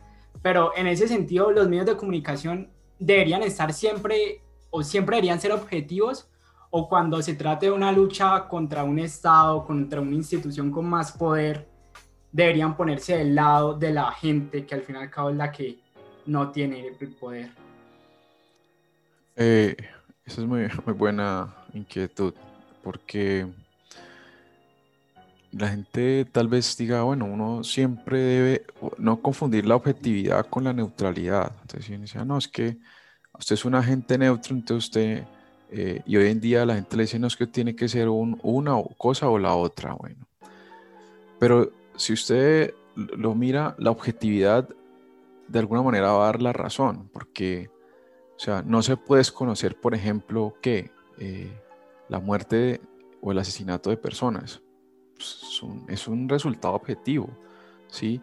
[0.42, 5.52] pero en ese sentido los medios de comunicación deberían estar siempre o siempre deberían ser
[5.52, 6.28] objetivos
[6.76, 11.12] o cuando se trate de una lucha contra un Estado, contra una institución con más
[11.12, 11.68] poder,
[12.32, 15.52] deberían ponerse del lado de la gente que al fin y al cabo es la
[15.52, 15.78] que
[16.26, 17.50] no tiene el poder.
[19.36, 19.76] Eh,
[20.24, 22.34] esa es muy, muy buena inquietud
[22.82, 23.46] porque
[25.52, 28.66] la gente tal vez diga, bueno, uno siempre debe
[28.98, 31.52] no confundir la objetividad con la neutralidad.
[31.60, 32.78] Entonces, si uno dice, ah, no, es que
[33.38, 35.24] usted es un agente neutro, entonces usted,
[35.76, 38.08] eh, y hoy en día la gente le dice, no, es que tiene que ser
[38.08, 40.24] una cosa o la otra, bueno.
[41.40, 44.68] Pero si usted lo mira, la objetividad
[45.48, 47.70] de alguna manera va a dar la razón, porque,
[48.36, 51.52] o sea, no se puede desconocer, por ejemplo, que eh,
[52.08, 52.80] la muerte
[53.20, 54.62] o el asesinato de personas.
[55.16, 57.28] Pues, es un, resultado objetivo,
[57.88, 58.20] ¿sí?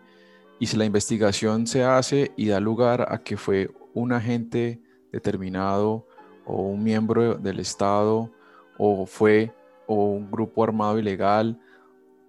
[0.58, 4.80] Y si la investigación se hace y da lugar a que fue un agente
[5.12, 6.08] determinado
[6.45, 8.32] o un miembro del Estado
[8.77, 9.54] o fue
[9.88, 11.60] o un grupo armado ilegal,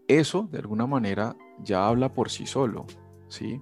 [0.09, 2.87] eso de alguna manera ya habla por sí solo,
[3.29, 3.61] ¿sí?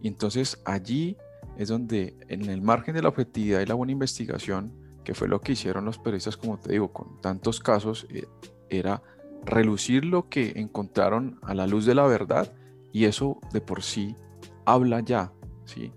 [0.00, 1.16] Y entonces allí
[1.56, 4.72] es donde en el margen de la objetividad y la buena investigación,
[5.04, 8.26] que fue lo que hicieron los periodistas, como te digo, con tantos casos, eh,
[8.68, 9.02] era
[9.44, 12.52] relucir lo que encontraron a la luz de la verdad
[12.92, 14.16] y eso de por sí
[14.64, 15.32] habla ya,
[15.64, 15.92] ¿sí?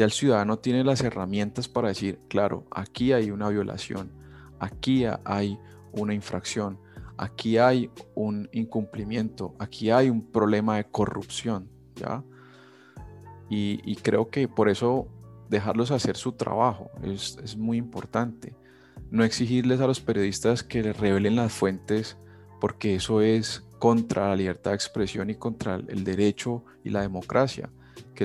[0.00, 4.10] Ya el ciudadano tiene las herramientas para decir, claro, aquí hay una violación,
[4.58, 5.58] aquí hay
[5.92, 6.78] una infracción,
[7.18, 12.24] aquí hay un incumplimiento, aquí hay un problema de corrupción, ¿ya?
[13.50, 15.06] Y, creo que por eso
[15.50, 18.54] dejarlos hacer su trabajo, es, es muy importante.
[19.10, 22.16] No exigirles a los periodistas que les revelen las fuentes
[22.58, 27.68] porque eso es contra la libertad de expresión y contra el derecho y la democracia,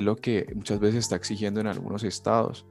[0.00, 2.66] es lo que muchas veces está exigiendo en algunos estados.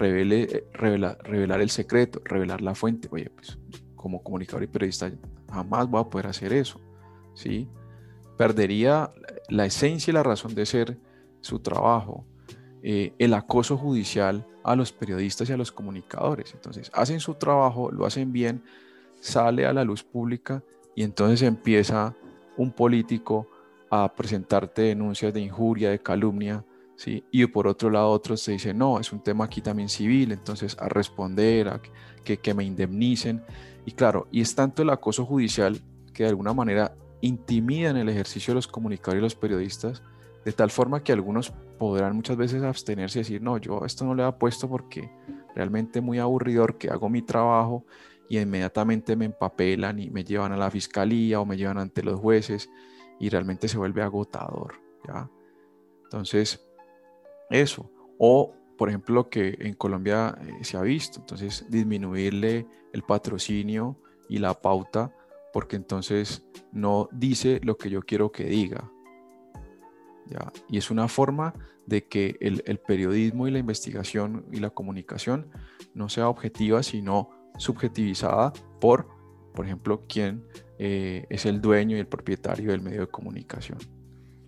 [0.00, 3.08] Eh, revelar el secreto, revelar la fuente.
[3.10, 3.58] Oye, pues
[3.94, 5.12] como comunicador y periodista
[5.52, 6.80] jamás voy a poder hacer eso.
[7.34, 7.68] ¿sí?
[8.38, 9.12] Perdería
[9.48, 10.98] la esencia y la razón de ser
[11.40, 12.24] su trabajo.
[12.82, 16.52] Eh, el acoso judicial a los periodistas y a los comunicadores.
[16.54, 18.64] Entonces, hacen su trabajo, lo hacen bien,
[19.20, 20.62] sale a la luz pública
[20.94, 22.16] y entonces empieza
[22.56, 23.48] un político
[23.94, 26.64] a presentarte denuncias de injuria, de calumnia,
[26.96, 27.26] ¿sí?
[27.30, 30.78] y por otro lado otros se dicen, no, es un tema aquí también civil, entonces
[30.80, 31.82] a responder, a
[32.24, 33.42] que, que me indemnicen.
[33.84, 35.78] Y claro, y es tanto el acoso judicial
[36.14, 40.02] que de alguna manera intimidan el ejercicio de los comunicadores y los periodistas,
[40.42, 44.14] de tal forma que algunos podrán muchas veces abstenerse y decir, no, yo esto no
[44.14, 45.12] le he puesto porque
[45.54, 47.84] realmente muy aburridor que hago mi trabajo
[48.30, 52.18] y inmediatamente me empapelan y me llevan a la fiscalía o me llevan ante los
[52.18, 52.70] jueces
[53.22, 54.74] y realmente se vuelve agotador,
[55.06, 55.30] ¿ya?
[56.02, 56.60] Entonces,
[57.50, 57.88] eso.
[58.18, 63.96] O, por ejemplo, lo que en Colombia eh, se ha visto, entonces disminuirle el patrocinio
[64.28, 65.14] y la pauta
[65.52, 68.90] porque entonces no dice lo que yo quiero que diga.
[70.26, 70.52] ¿ya?
[70.68, 71.54] Y es una forma
[71.86, 75.46] de que el, el periodismo y la investigación y la comunicación
[75.94, 79.06] no sea objetiva, sino subjetivizada por,
[79.54, 80.44] por ejemplo, quién
[80.84, 83.78] eh, es el dueño y el propietario del medio de comunicación.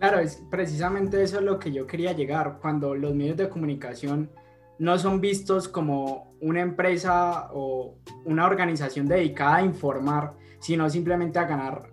[0.00, 4.32] Claro, es precisamente eso es lo que yo quería llegar, cuando los medios de comunicación
[4.80, 11.44] no son vistos como una empresa o una organización dedicada a informar, sino simplemente a
[11.44, 11.88] ganar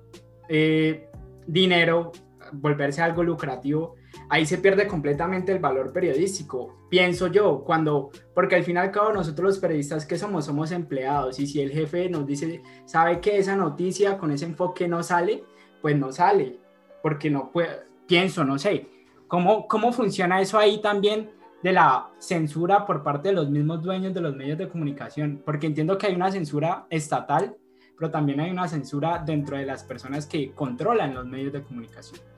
[0.50, 1.08] eh,
[1.46, 2.12] dinero,
[2.52, 3.94] volverse algo lucrativo,
[4.32, 8.90] ahí se pierde completamente el valor periodístico, pienso yo, cuando, porque al fin y al
[8.90, 13.20] cabo nosotros los periodistas que somos, somos empleados y si el jefe nos dice, sabe
[13.20, 15.44] que esa noticia con ese enfoque no sale,
[15.82, 16.58] pues no sale,
[17.04, 18.88] porque no puede, pienso, no sé,
[19.28, 21.30] ¿cómo, cómo funciona eso ahí también?
[21.62, 25.68] de la censura por parte de los mismos dueños de los medios de comunicación, porque
[25.68, 27.56] entiendo que hay una censura estatal,
[27.96, 32.31] pero también hay una censura dentro de las personas que controlan los medios de comunicación.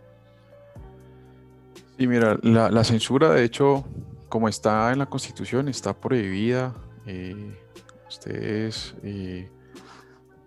[1.97, 3.83] Y mira, la, censura, de hecho,
[4.27, 6.73] como está en la Constitución, está prohibida.
[7.05, 7.55] Eh,
[8.09, 9.49] ustedes eh,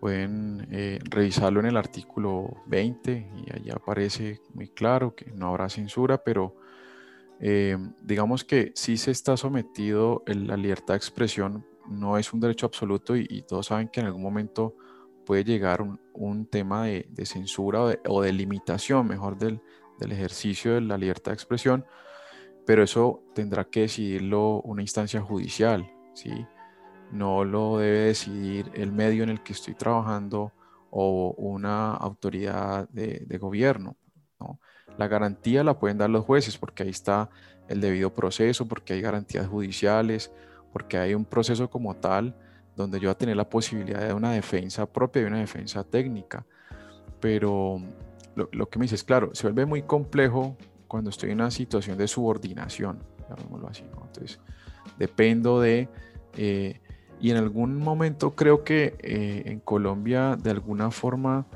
[0.01, 5.69] pueden eh, revisarlo en el artículo 20 y allí aparece muy claro que no habrá
[5.69, 6.57] censura, pero
[8.01, 13.15] digamos que sí se está sometido la libertad de expresión, no es un derecho absoluto
[13.15, 14.75] y, todos saben que en algún momento
[15.27, 19.61] puede llegar un, tema de, censura o de limitación, mejor del,
[19.99, 21.85] del ejercicio de la libertad de expresión,
[22.67, 26.47] pero eso tendrá que decidirlo una instancia judicial, ¿sí?
[27.13, 30.53] No lo debe decidir el medio en el que estoy trabajando
[30.91, 33.97] o una autoridad de, gobierno,
[34.41, 34.59] ¿no?
[34.99, 37.31] La garantía la pueden dar los jueces porque ahí está
[37.69, 40.33] el debido proceso, porque hay garantías judiciales,
[40.73, 42.35] porque hay un proceso como tal
[42.77, 46.45] donde yo voy a tener la posibilidad de una defensa propia y una defensa técnica.
[47.21, 47.81] Pero
[48.37, 52.07] lo, que me dices, claro, se vuelve muy complejo cuando estoy en una situación de
[52.07, 54.39] subordinación, llamémoslo así, Entonces,
[54.99, 55.89] dependo de...
[56.37, 56.81] Eh,
[57.19, 61.47] y en algún momento creo que eh, en Colombia de alguna forma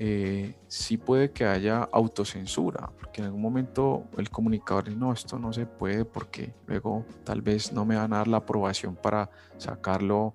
[0.00, 5.52] eh, sí puede que haya autocensura, porque en algún momento el comunicador no, esto no
[5.52, 10.34] se puede porque luego tal vez no me van a dar la aprobación para sacarlo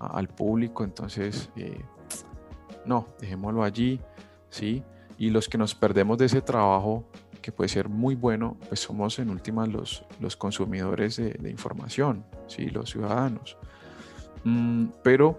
[0.00, 1.48] al público, entonces,
[2.84, 4.00] no, dejémoslo allí,
[4.50, 4.82] ¿sí?
[5.18, 7.04] Y los que nos perdemos de ese trabajo
[7.40, 12.66] que puede ser muy bueno, pues somos en últimas los, los consumidores de, información, ¿sí?
[12.70, 13.56] los ciudadanos.
[14.44, 15.38] Mm, pero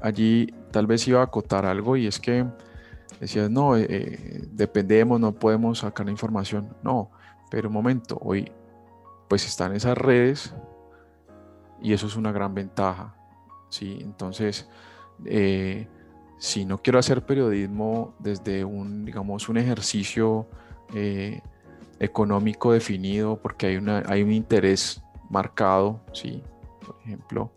[0.00, 2.46] allí tal vez iba a acotar algo y es que
[3.18, 6.76] decías, no, eh, eh, dependemos, no podemos sacar la información.
[6.82, 7.10] No,
[7.50, 8.50] pero un momento, hoy
[9.28, 10.54] pues están esas redes
[11.82, 13.14] y eso es una gran ventaja.
[13.68, 13.98] ¿sí?
[14.00, 14.68] Entonces,
[15.24, 15.88] eh,
[16.38, 20.46] si no quiero hacer periodismo desde un, digamos, un ejercicio
[20.94, 21.40] eh,
[21.98, 26.42] económico definido, porque hay, una, hay un interés marcado, ¿sí?
[26.84, 27.50] por ejemplo,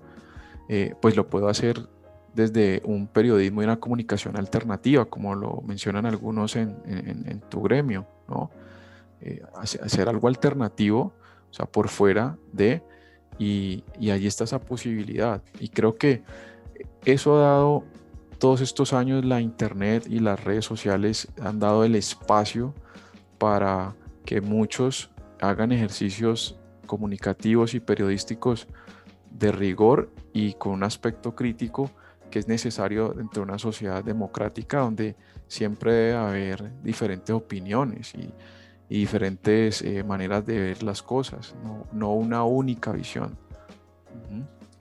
[0.67, 1.87] eh, pues lo puedo hacer
[2.33, 8.49] desde un periodismo y una comunicación alternativa, como lo mencionan algunos en, tu gremio, ¿no?
[9.19, 11.13] Eh, hacer algo alternativo,
[11.49, 12.81] o sea, por fuera de,
[13.37, 15.43] y, y allí está esa posibilidad.
[15.59, 16.23] Y creo que
[17.05, 17.83] eso ha dado
[18.41, 22.73] todos estos años la internet y las redes sociales han dado el espacio
[23.37, 23.93] para
[24.25, 28.67] que muchos hagan ejercicios comunicativos y periodísticos
[29.29, 31.91] de rigor y con un aspecto crítico
[32.31, 35.15] que es necesario dentro de una sociedad democrática donde
[35.47, 38.33] siempre debe haber diferentes opiniones y,
[38.89, 41.55] diferentes eh, maneras de ver las cosas,
[41.93, 43.37] no, una única visión.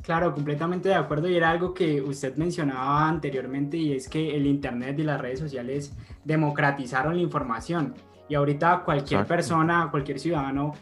[0.03, 4.47] Claro, completamente de acuerdo y era algo que usted mencionaba anteriormente y es que el
[4.47, 7.95] Internet y las redes sociales democratizaron la información
[8.29, 10.73] y ahorita cualquier persona, cualquier ciudadano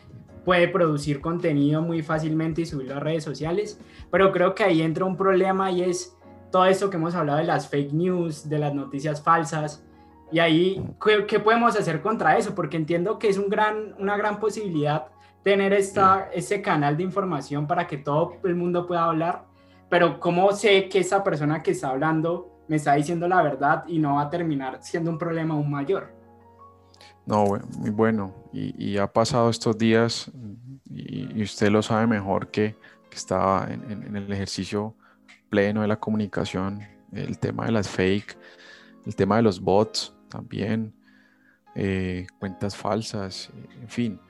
[0.44, 5.04] puede producir contenido muy fácilmente y subirlo a redes sociales, pero creo que ahí entra
[5.04, 6.16] un problema y es
[6.50, 9.84] todo esto que hemos hablado de las fake news, de las noticias falsas,
[10.30, 10.82] y ahí,
[11.26, 12.54] ¿qué, podemos hacer contra eso?
[12.54, 15.06] Porque entiendo que es un gran, una gran posibilidad
[15.42, 19.44] tener esta, ese canal de información para que todo el mundo pueda hablar,
[19.88, 23.98] pero ¿cómo sé que esa persona que está hablando me está diciendo la verdad y
[23.98, 26.12] no va a terminar siendo un problema aún mayor?
[27.26, 27.44] No,
[27.78, 28.34] muy bueno.
[28.52, 30.30] Y, ha pasado estos días,
[30.86, 32.74] y, usted lo sabe mejor que,
[33.10, 34.94] que estaba en, el ejercicio
[35.50, 36.80] pleno de la comunicación,
[37.12, 38.36] el tema de las fake,
[39.06, 40.94] el tema de los bots también,
[41.74, 44.20] eh, cuentas falsas, en fin.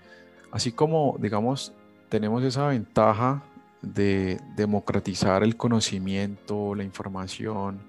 [0.51, 1.75] Así como, digamos,
[2.09, 3.43] tenemos esa ventaja
[3.83, 7.81] de democratizar el conocimiento, la información,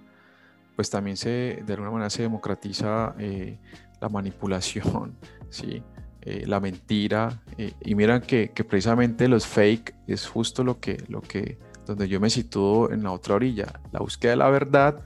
[0.76, 3.60] pues también se, de alguna manera se democratiza eh,
[4.00, 5.18] la manipulación,
[5.50, 5.84] ¿sí?
[6.22, 7.42] Eh, la mentira.
[7.58, 12.20] Eh, y miran que, precisamente los fake es justo lo que, lo que, donde yo
[12.20, 15.04] me sitúo en la otra orilla, la búsqueda de la verdad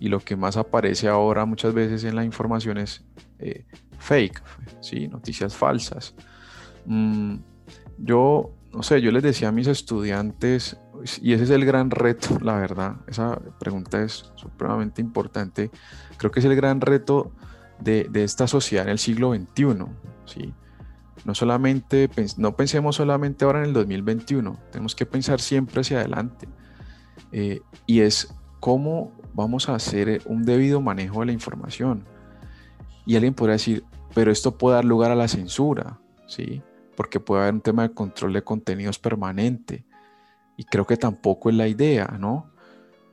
[0.00, 3.04] y lo que más aparece ahora muchas veces en la información es
[3.38, 3.66] eh,
[3.98, 4.42] fake,
[4.80, 5.06] ¿sí?
[5.08, 6.14] noticias falsas.
[6.86, 7.36] Mm,
[7.98, 10.78] yo, no sé, yo les decía a mis estudiantes,
[11.20, 15.70] y ese es el gran reto, la verdad, esa pregunta es supremamente importante,
[16.16, 17.32] creo que es el gran reto
[17.80, 19.86] de, esta sociedad en el siglo XXI.
[20.24, 20.54] ¿sí?
[21.24, 26.48] No, solamente, no pensemos solamente ahora en el 2021, tenemos que pensar siempre hacia adelante.
[27.32, 32.04] Eh, y es cómo vamos a hacer un debido manejo de la información.
[33.06, 36.62] Y alguien podría decir, pero esto puede dar lugar a la censura, ¿sí?
[36.96, 39.84] Porque puede haber un tema de control de contenidos permanente.
[40.56, 42.50] Y creo que tampoco es la idea, ¿no?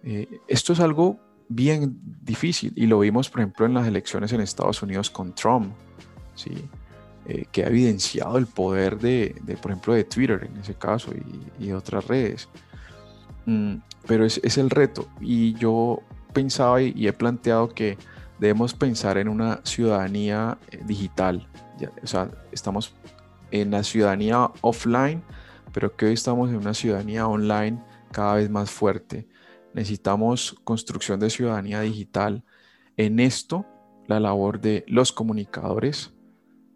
[0.04, 4.41] Eh, esto es algo bien difícil y lo vimos, por ejemplo, en las elecciones en
[4.41, 5.74] Estados Unidos con Trump,
[6.36, 6.52] ¿sí?
[7.26, 11.12] Eh, que ha evidenciado el poder de, por ejemplo, de Twitter en ese caso
[11.60, 12.50] y, otras redes.
[13.46, 13.76] Mm,
[14.08, 16.02] pero es, es, el reto y yo
[16.34, 17.98] pensaba y, he planteado que
[18.39, 21.48] debemos pensar en una ciudadanía eh, digital.
[22.02, 22.94] o sea, estamos
[23.52, 25.24] en la ciudadanía offline,
[25.74, 29.28] pero que hoy estamos en una ciudadanía online cada vez más fuerte
[29.74, 32.44] necesitamos construcción de ciudadanía digital.
[32.98, 33.66] En esto,
[34.08, 36.12] la labor de los comunicadores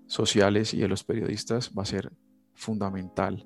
[0.07, 2.11] sociales y de los periodistas va a ser
[2.53, 3.45] fundamental,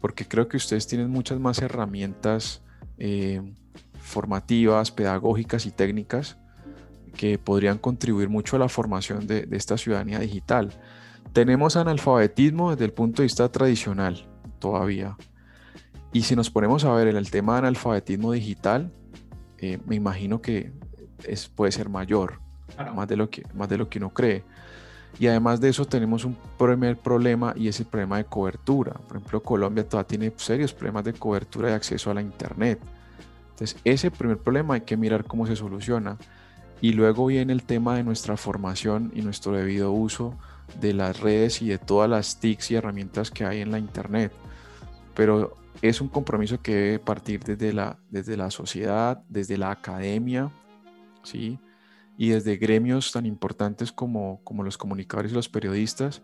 [0.00, 2.62] porque creo que ustedes tienen muchas más herramientas
[2.98, 3.42] eh,
[4.00, 6.38] formativas, pedagógicas y técnicas
[7.16, 10.72] que podrían contribuir mucho a la formación de, de esta ciudadanía digital.
[11.36, 14.26] Tenemos analfabetismo desde el punto de vista tradicional
[14.58, 15.18] todavía,
[16.10, 18.90] y si nos ponemos a ver en el tema de analfabetismo digital,
[19.58, 20.72] eh, me imagino que
[21.24, 22.40] es, puede ser mayor,
[22.94, 24.44] más, de lo que, más de lo que uno cree.
[25.18, 28.94] Y además de eso tenemos un primer problema y es el problema de cobertura.
[28.94, 32.80] Por ejemplo, Colombia todavía tiene serios problemas de cobertura y acceso a la Internet.
[33.50, 36.16] Entonces, ese primer problema hay que mirar cómo se soluciona.
[36.80, 40.34] Y luego viene el tema de nuestra formación y nuestro debido uso
[40.80, 44.32] de las redes y de todas las TICs y herramientas que hay en la Internet.
[45.14, 50.50] Pero es un compromiso que debe partir desde la, desde la sociedad, desde la academia,
[51.22, 51.58] ¿sí?
[52.18, 56.22] y desde gremios tan importantes como, como los comunicadores y los periodistas.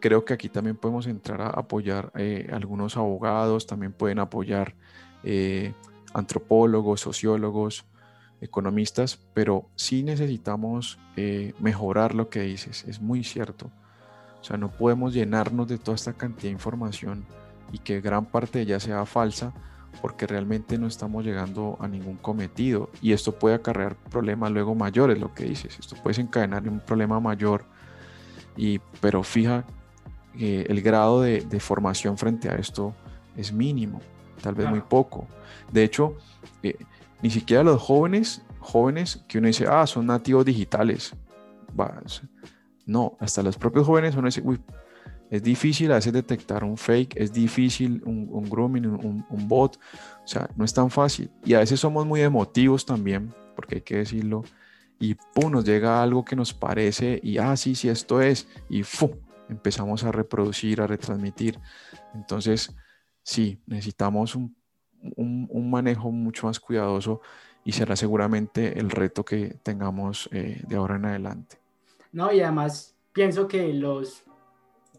[0.00, 4.74] Creo que aquí también podemos entrar a apoyar eh, algunos abogados, también pueden apoyar
[5.22, 5.74] eh,
[6.14, 7.84] antropólogos, sociólogos,
[8.40, 13.70] economistas, pero sí necesitamos eh, mejorar lo que dices, es muy cierto.
[14.40, 17.24] O sea, no podemos llenarnos de toda esta cantidad de información
[17.72, 19.52] y que gran parte de ella sea falsa
[20.00, 22.90] porque realmente no estamos llegando a ningún cometido.
[23.02, 27.20] Y esto puede acarrear problemas luego mayores, lo que dices, esto puede desencadenar un problema
[27.20, 27.64] mayor,
[28.56, 29.64] y, pero fija
[30.36, 32.94] que el grado de, formación frente a esto
[33.36, 34.00] es mínimo,
[34.42, 35.26] tal vez muy poco.
[35.72, 36.16] De hecho,
[36.62, 36.76] eh,
[37.22, 41.14] ni siquiera los jóvenes, jóvenes que uno dice, ah, son nativos digitales,
[42.86, 44.60] no, hasta los propios jóvenes uno dice, uy,
[45.30, 50.50] es difícil a veces detectar un fake, es difícil un, grooming, un, bot, o sea,
[50.56, 51.30] no es tan fácil.
[51.44, 54.42] Y a veces somos muy emotivos también, porque hay que decirlo,
[54.98, 58.82] y pum, nos llega algo que nos parece y, ah, sí, sí, esto es, y
[59.48, 61.60] empezamos a reproducir, a retransmitir.
[62.12, 62.74] Entonces,
[63.22, 64.56] sí, necesitamos un,
[65.70, 67.20] manejo mucho más cuidadoso
[67.64, 71.59] y será seguramente el reto que tengamos eh, de ahora en adelante.
[72.12, 74.24] No, y además pienso que los,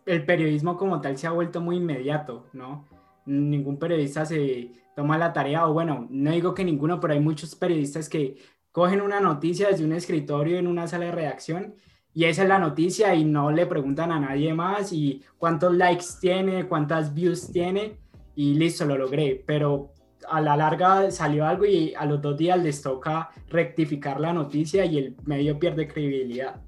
[0.06, 2.88] el periodismo como tal se ha vuelto muy inmediato, ¿no?
[3.26, 7.56] Ningún periodista se toma la tarea, o bueno, no digo que ninguno, pero hay muchos
[7.56, 8.38] periodistas que
[8.72, 11.76] cogen una noticia desde un escritorio en una sala de redacción
[12.14, 16.06] y esa es la noticia y no le preguntan a nadie más y cuántos likes
[16.20, 17.98] tiene, cuántas views tiene
[18.36, 19.42] y listo, lo logré.
[19.46, 19.94] Pero
[20.30, 24.86] a la larga salió algo y a los dos días les toca rectificar la noticia
[24.86, 26.62] y el medio pierde credibilidad.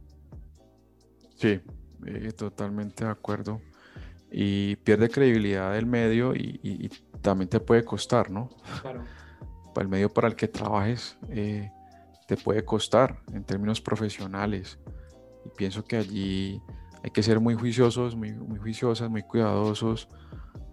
[1.43, 1.59] Sí,
[2.05, 3.59] eh, totalmente de acuerdo.
[4.31, 6.89] Y pierde credibilidad del medio y,
[7.21, 8.49] también te puede costar, ¿no?
[8.81, 9.03] Claro.
[9.73, 11.69] Para el medio para el que trabajes eh,
[12.27, 14.79] te puede costar en términos profesionales.
[15.45, 16.61] Y pienso que allí
[17.03, 20.07] hay que ser muy juiciosos, muy, muy juiciosas, muy cuidadosos,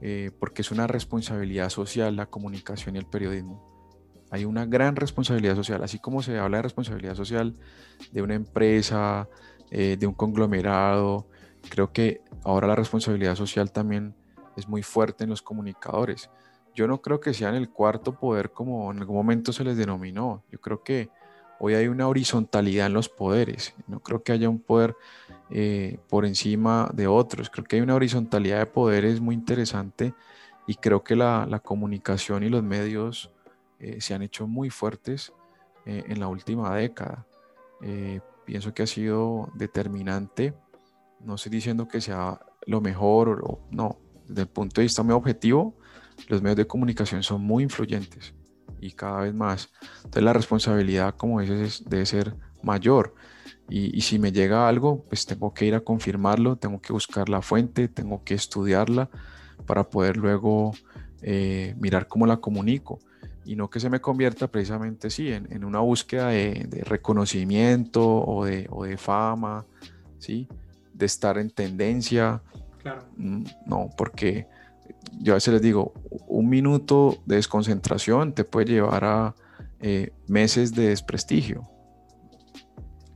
[0.03, 3.71] eh, porque es una responsabilidad social la comunicación y el periodismo.
[4.31, 7.57] Hay una gran responsabilidad social, así como se habla de responsabilidad social
[8.13, 9.29] de una empresa,
[9.71, 11.27] eh, de un conglomerado,
[11.69, 14.15] creo que ahora la responsabilidad social también
[14.57, 16.31] es muy fuerte en los comunicadores.
[16.75, 19.77] Yo no creo que sea en el cuarto poder como en algún momento se les
[19.77, 20.45] denominó.
[20.51, 21.11] Yo creo que
[21.63, 23.75] Hoy hay una horizontalidad en los poderes.
[23.87, 24.97] No creo que haya un poder
[25.51, 27.51] eh, por encima de otros.
[27.51, 30.15] Creo que hay una horizontalidad de poderes muy interesante
[30.67, 33.31] y creo que la, comunicación y los medios
[33.79, 35.35] eh, se han hecho muy fuertes
[35.85, 37.27] en la última década.
[38.51, 40.55] Pienso que ha sido determinante.
[41.21, 44.01] No estoy diciendo que sea lo mejor o no.
[44.27, 45.79] Desde el punto de vista muy objetivo,
[46.27, 48.35] los medios de comunicación son muy influyentes
[48.81, 49.69] y cada vez más.
[49.99, 53.15] Entonces la responsabilidad, como dices, debe ser mayor.
[53.69, 57.43] Y, si me llega algo, pues tengo que ir a confirmarlo, tengo que buscar la
[57.43, 59.11] fuente, tengo que estudiarla
[59.65, 60.73] para poder luego
[61.23, 62.99] eh, mirar cómo la comunico.
[63.51, 68.69] Y no que se me convierta precisamente, sí, en, una búsqueda de, reconocimiento o de,
[68.71, 69.67] o de, fama,
[70.21, 70.47] ¿sí?
[70.95, 72.45] De estar en tendencia.
[72.81, 73.09] Claro.
[73.17, 74.47] Mm, no, porque
[75.19, 75.93] yo a veces les digo,
[76.29, 79.35] un minuto de desconcentración te puede llevar a
[79.81, 81.69] eh, meses de desprestigio.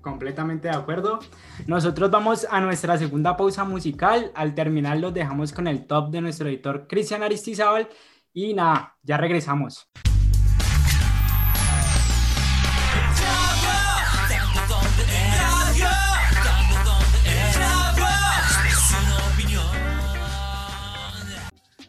[0.00, 1.20] Completamente de acuerdo.
[1.68, 4.32] Nosotros vamos a nuestra segunda pausa musical.
[4.34, 7.88] Al terminar los dejamos con el top de nuestro editor Cristian Aristizábal.
[8.32, 9.88] Y nada, ya regresamos.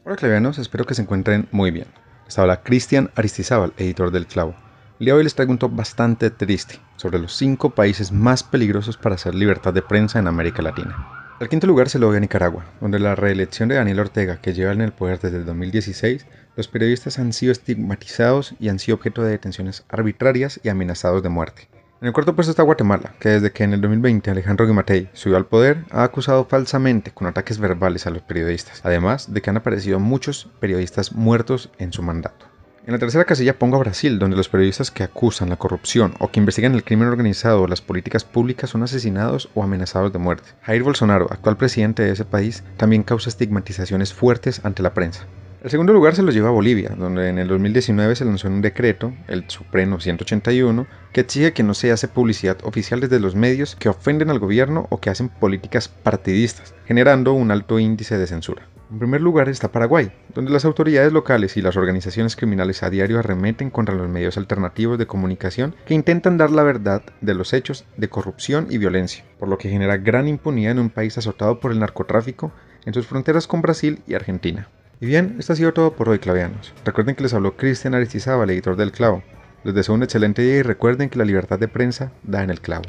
[0.08, 1.88] Hola clavianos, espero que se encuentren muy bien.
[2.26, 4.54] Les habla Cristian Aristizábal, editor del Clavo.
[5.00, 8.44] El día de hoy les traigo un top bastante triste sobre los 5 países más
[8.44, 11.36] peligrosos para hacer libertad de prensa en América Latina.
[11.40, 14.54] Al quinto lugar se lo doy a Nicaragua, donde la reelección de Daniel Ortega, que
[14.54, 18.98] lleva en el poder desde el 2016, los periodistas han sido estigmatizados y han sido
[18.98, 21.68] objeto de detenciones arbitrarias y amenazados de muerte.
[22.02, 25.38] En el cuarto puesto está Guatemala, que desde que en el 2020 Alejandro Guimatei subió
[25.38, 29.56] al poder, ha acusado falsamente con ataques verbales a los periodistas, además de que han
[29.56, 32.48] aparecido muchos periodistas muertos en su mandato.
[32.86, 36.30] En la tercera casilla pongo a Brasil, donde los periodistas que acusan la corrupción o
[36.30, 40.50] que investigan el crimen organizado o las políticas públicas son asesinados o amenazados de muerte.
[40.64, 45.26] Jair Bolsonaro, actual presidente de ese país, también causa estigmatizaciones fuertes ante la prensa.
[45.66, 48.62] El segundo lugar se lo lleva a Bolivia, donde en el 2019 se lanzó un
[48.62, 53.76] decreto, el Supremo 181, que exige que no se hace publicidad oficial desde los medios
[53.76, 58.70] que ofenden al gobierno o que hacen políticas partidistas, generando un alto índice de censura.
[58.92, 63.18] En primer lugar está Paraguay, donde las autoridades locales y las organizaciones criminales a diario
[63.18, 67.86] arremeten contra los medios alternativos de comunicación que intentan dar la verdad de los hechos
[67.98, 71.72] de corrupción y violencia, por lo que genera gran impunidad en un país azotado por
[71.72, 72.52] el narcotráfico
[72.86, 74.70] en sus fronteras con Brasil y Argentina.
[75.00, 76.74] Y bien, esto ha sido todo por hoy, clavianos.
[76.86, 79.24] Recuerden que les habló Cristian Aristizábal, editor del Clavo.
[79.64, 82.62] Les deseo un excelente día y recuerden que la libertad de prensa da en el
[82.62, 82.84] clavo.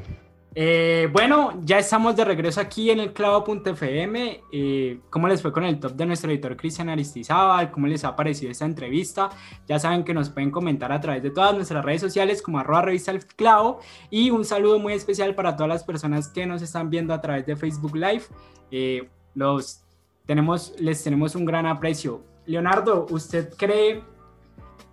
[0.59, 4.40] Eh, bueno, ya estamos de regreso aquí en el clavo.fm.
[4.50, 7.70] Eh, ¿Cómo les fue con el top de nuestro editor Cristian Aristizábal?
[7.70, 9.28] ¿Cómo les ha parecido esta entrevista?
[9.68, 12.82] Ya saben que nos pueden comentar a través de todas nuestras redes sociales como arroba
[12.82, 13.80] revista el clavo.
[14.09, 17.44] Y un saludo muy especial para todas las personas que nos están viendo a través
[17.44, 18.24] de Facebook Live.
[18.70, 19.86] Eh, los
[20.27, 22.22] tenemos, les tenemos un gran aprecio.
[22.47, 24.05] Leonardo, ¿usted cree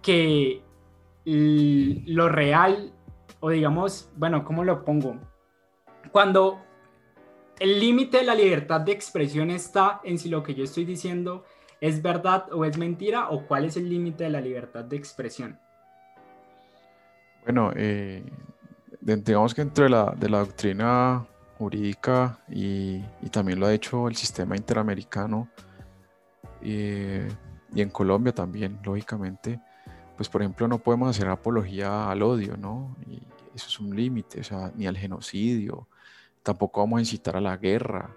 [0.01, 0.61] que
[1.25, 2.93] lo real,
[3.39, 5.17] o digamos, bueno, ¿cómo lo pongo?
[6.11, 6.59] Cuando
[7.59, 11.43] el límite de la libertad de expresión está en si lo que yo estoy diciendo
[11.79, 15.59] es verdad o es mentira, o cuál es el límite de la libertad de expresión.
[17.43, 18.23] Bueno, eh,
[19.01, 21.27] digamos que dentro de la, de la doctrina
[21.63, 23.01] jurídica y,
[23.31, 25.49] también lo ha hecho el sistema interamericano
[26.61, 27.27] eh,
[27.73, 29.59] y en Colombia también, lógicamente,
[30.15, 32.95] pues por ejemplo no podemos hacer apología al odio, ¿no?
[33.07, 33.23] Y
[33.55, 35.87] eso es un límite, o sea, ni al genocidio,
[36.43, 38.15] tampoco vamos a incitar a la guerra,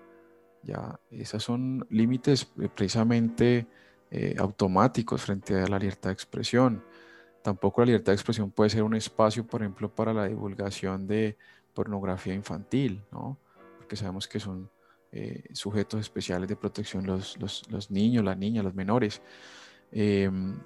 [0.63, 3.67] ya, esos son límites eh, precisamente
[4.11, 6.83] eh, automáticos frente a la libertad de expresión.
[7.43, 11.37] Tampoco la libertad de expresión puede ser un espacio, por ejemplo, para la divulgación de
[11.77, 13.39] pornografía infantil, ¿no?
[13.79, 14.69] Porque sabemos que son
[15.13, 19.23] eh, sujetos especiales de protección los, los, niños, las niñas, los menores.
[19.93, 20.57] Em,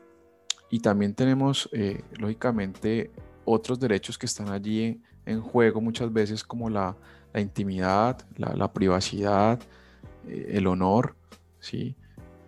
[0.70, 1.68] y también tenemos,
[2.16, 3.10] lógicamente,
[3.44, 6.96] otros derechos que están allí en, juego muchas veces, como la,
[7.32, 9.60] la intimidad, la, la privacidad,
[10.26, 11.16] eh, el honor,
[11.58, 11.96] ¿sí?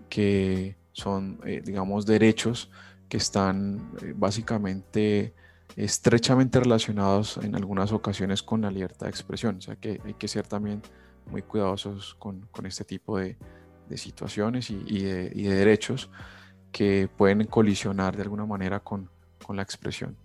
[0.09, 2.71] que son, eh, digamos, derechos
[3.09, 5.35] que están eh, básicamente
[5.77, 9.57] estrechamente relacionados en algunas ocasiones con la libertad de expresión.
[9.59, 10.83] O sea que hay que ser también
[11.31, 13.37] muy cuidadosos con, con este tipo de,
[13.89, 16.11] de situaciones y, y, de, y, de, derechos
[16.71, 19.09] que pueden colisionar de alguna manera con,
[19.45, 20.17] con la expresión.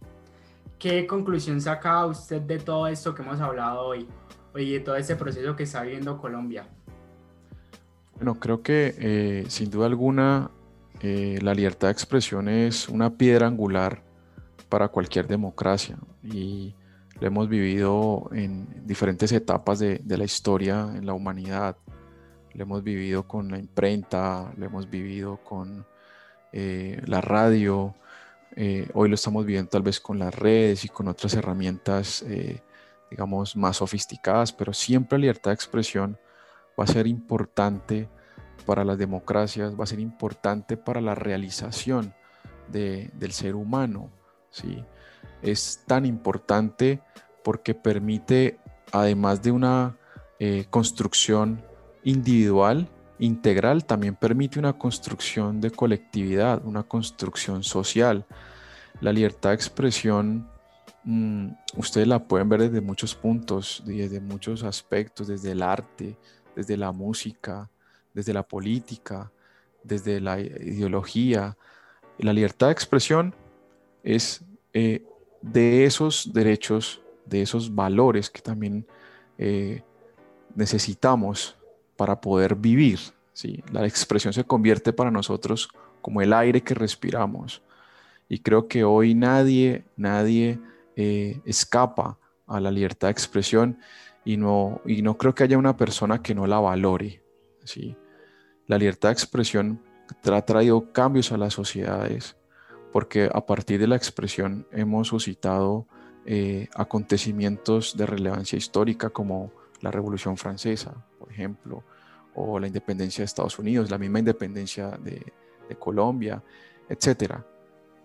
[0.80, 4.08] ¿Qué conclusión saca usted de todo esto que hemos hablado hoy?
[4.60, 6.68] y de todo este proceso que está viviendo Colombia?
[8.16, 10.50] Bueno, creo que eh, sin duda alguna
[11.02, 14.02] eh, la libertad de expresión es una piedra angular
[14.70, 16.76] para cualquier democracia y
[17.20, 21.78] lo hemos vivido en diferentes etapas de, la historia en la humanidad.
[22.54, 25.86] Lo hemos vivido con la imprenta, lo hemos vivido con
[26.54, 27.96] eh, la radio,
[28.94, 32.26] hoy lo estamos viviendo tal vez con las redes y con otras herramientas,
[33.10, 36.18] digamos, más sofisticadas, pero siempre la libertad de expresión
[36.80, 38.10] va a ser importante
[38.66, 42.14] para las democracias, va a ser importante para la realización
[42.68, 44.10] del ser humano.
[44.58, 44.84] ¿Sí?
[45.42, 47.02] Es tan importante
[47.44, 48.60] porque permite,
[48.92, 49.98] además de una
[50.40, 51.64] eh, construcción
[52.04, 52.90] individual,
[53.20, 58.26] integral, también permite una construcción de colectividad, una construcción social.
[59.02, 60.48] La libertad de expresión,
[61.04, 66.18] mm, ustedes la pueden ver desde muchos puntos, desde muchos aspectos, desde el arte,
[66.56, 67.70] desde la música,
[68.14, 69.32] desde la política,
[69.84, 71.58] desde la ideología.
[72.18, 73.36] La libertad de expresión
[74.04, 74.44] es
[74.80, 75.02] eh,
[75.42, 78.86] de esos derechos, de esos valores que también
[79.40, 79.82] eh,
[80.54, 81.58] necesitamos
[81.96, 83.00] para poder vivir.
[83.34, 83.64] ¿sí?
[83.72, 85.68] La expresión se convierte para nosotros
[86.00, 87.64] como el aire que respiramos.
[88.30, 90.60] Y creo que hoy nadie, nadie
[90.96, 93.80] eh, escapa a la libertad de expresión
[94.24, 97.24] y no, y no creo que haya una persona que no la valore.
[97.64, 97.96] ¿sí?
[98.68, 99.82] La libertad de expresión
[100.24, 102.37] ha traído cambios a las sociedades
[102.98, 105.86] porque a partir de la expresión hemos suscitado
[106.26, 111.84] eh, acontecimientos de relevancia histórica como la Revolución Francesa, por ejemplo,
[112.34, 115.32] o la independencia de Estados Unidos, la misma independencia de,
[115.78, 116.42] Colombia,
[116.90, 117.36] etc.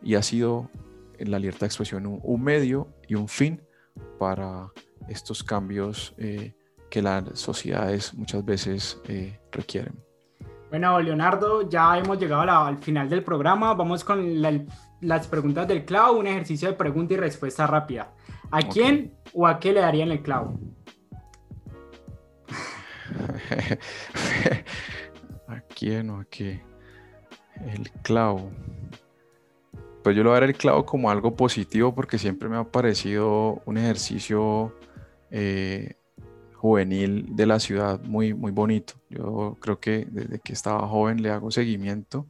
[0.03, 0.69] Y ha sido
[1.19, 3.63] la libertad de expresión un medio y un fin
[4.19, 4.71] para
[5.09, 6.53] estos cambios eh,
[6.91, 10.12] que las sociedades muchas veces eh, requieren.
[10.73, 13.75] Bueno, Leonardo, ya hemos llegado al final del programa.
[13.75, 18.15] Vamos con las preguntas del clavo, un ejercicio de pregunta y respuesta rápida.
[18.51, 20.59] ¿A quién o a qué le darían el clavo?
[25.47, 26.63] ¿A quién o a qué?
[27.67, 28.51] El clavo.
[30.03, 32.65] Pues yo lo voy a dar el clavo como algo positivo porque siempre me ha
[32.65, 34.75] parecido un ejercicio
[35.31, 35.97] eh,
[36.63, 38.95] juvenil de la ciudad muy, muy bonito.
[39.11, 42.29] Yo creo que desde que estaba joven le hago seguimiento.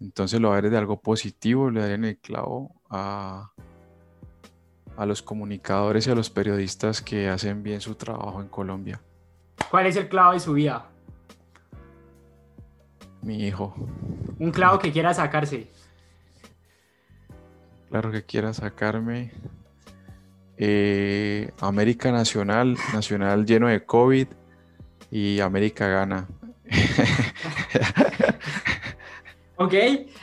[0.00, 3.52] Entonces lo dar de algo positivo, le daré en el clavo a,
[4.96, 9.02] a los comunicadores y a los periodistas que hacen bien su trabajo en Colombia.
[9.70, 10.88] ¿Cuál es el clavo de su vida?
[13.20, 13.74] Mi hijo.
[14.38, 15.68] Un clavo que quiera sacarse.
[17.90, 19.32] Claro que quiera sacarme.
[20.56, 24.28] Eh, América Nacional, Nacional lleno de COVID
[25.10, 26.28] y América gana.
[29.56, 29.74] ok,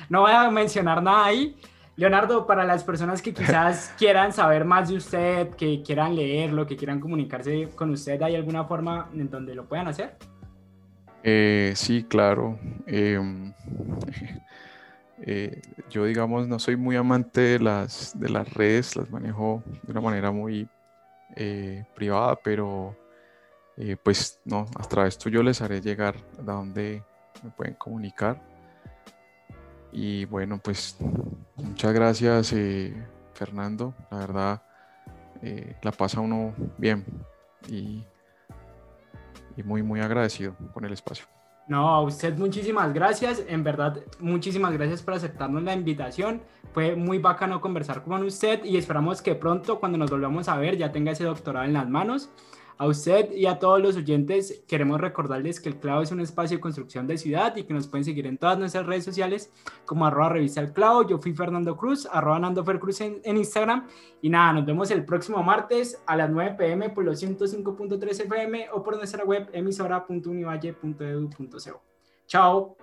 [0.10, 1.56] no voy a mencionar nada ahí.
[1.98, 6.76] Leonardo, para las personas que quizás quieran saber más de usted, que quieran leerlo, que
[6.76, 10.16] quieran comunicarse con usted, ¿hay alguna forma en donde lo puedan hacer?
[11.24, 12.58] Eh, sí, claro.
[12.88, 13.54] Em,
[15.22, 19.92] eh, yo, digamos, no soy muy amante de las, de las redes, las manejo de
[19.92, 20.68] una manera muy
[21.36, 22.96] eh, privada, pero
[23.78, 27.04] eh, pues no, a través yo les haré llegar a donde
[27.44, 28.42] me pueden comunicar.
[29.92, 30.98] Y bueno, pues
[31.56, 32.56] muchas gracias,
[33.34, 33.94] Fernando.
[34.10, 34.62] La verdad,
[35.82, 37.04] la pasa uno bien
[37.68, 38.06] y
[39.56, 41.26] y muy, muy agradecido con el espacio.
[41.72, 43.46] No, a usted muchísimas gracias.
[43.48, 46.42] En verdad, muchísimas gracias por aceptarnos la invitación.
[46.74, 50.76] Fue muy bacano conversar con usted y esperamos que pronto, cuando nos volvamos a ver,
[50.76, 52.30] ya tenga ese doctorado en las manos.
[52.82, 56.58] A usted y a todos los oyentes queremos recordarles que El Clavo es un espacio
[56.58, 59.52] de construcción de ciudad y que nos pueden seguir en todas nuestras redes sociales
[59.86, 61.08] como arroba revista El Clavo.
[61.08, 63.86] Yo fui Fernando Cruz, arroba Nando Fer Cruz en, en, Instagram.
[64.24, 68.70] Y nada, nos vemos el próximo martes a las 9 pm por los 105.3 FM
[68.74, 71.82] o por nuestra web emisora.univalle.edu.co.
[72.26, 72.81] Chao.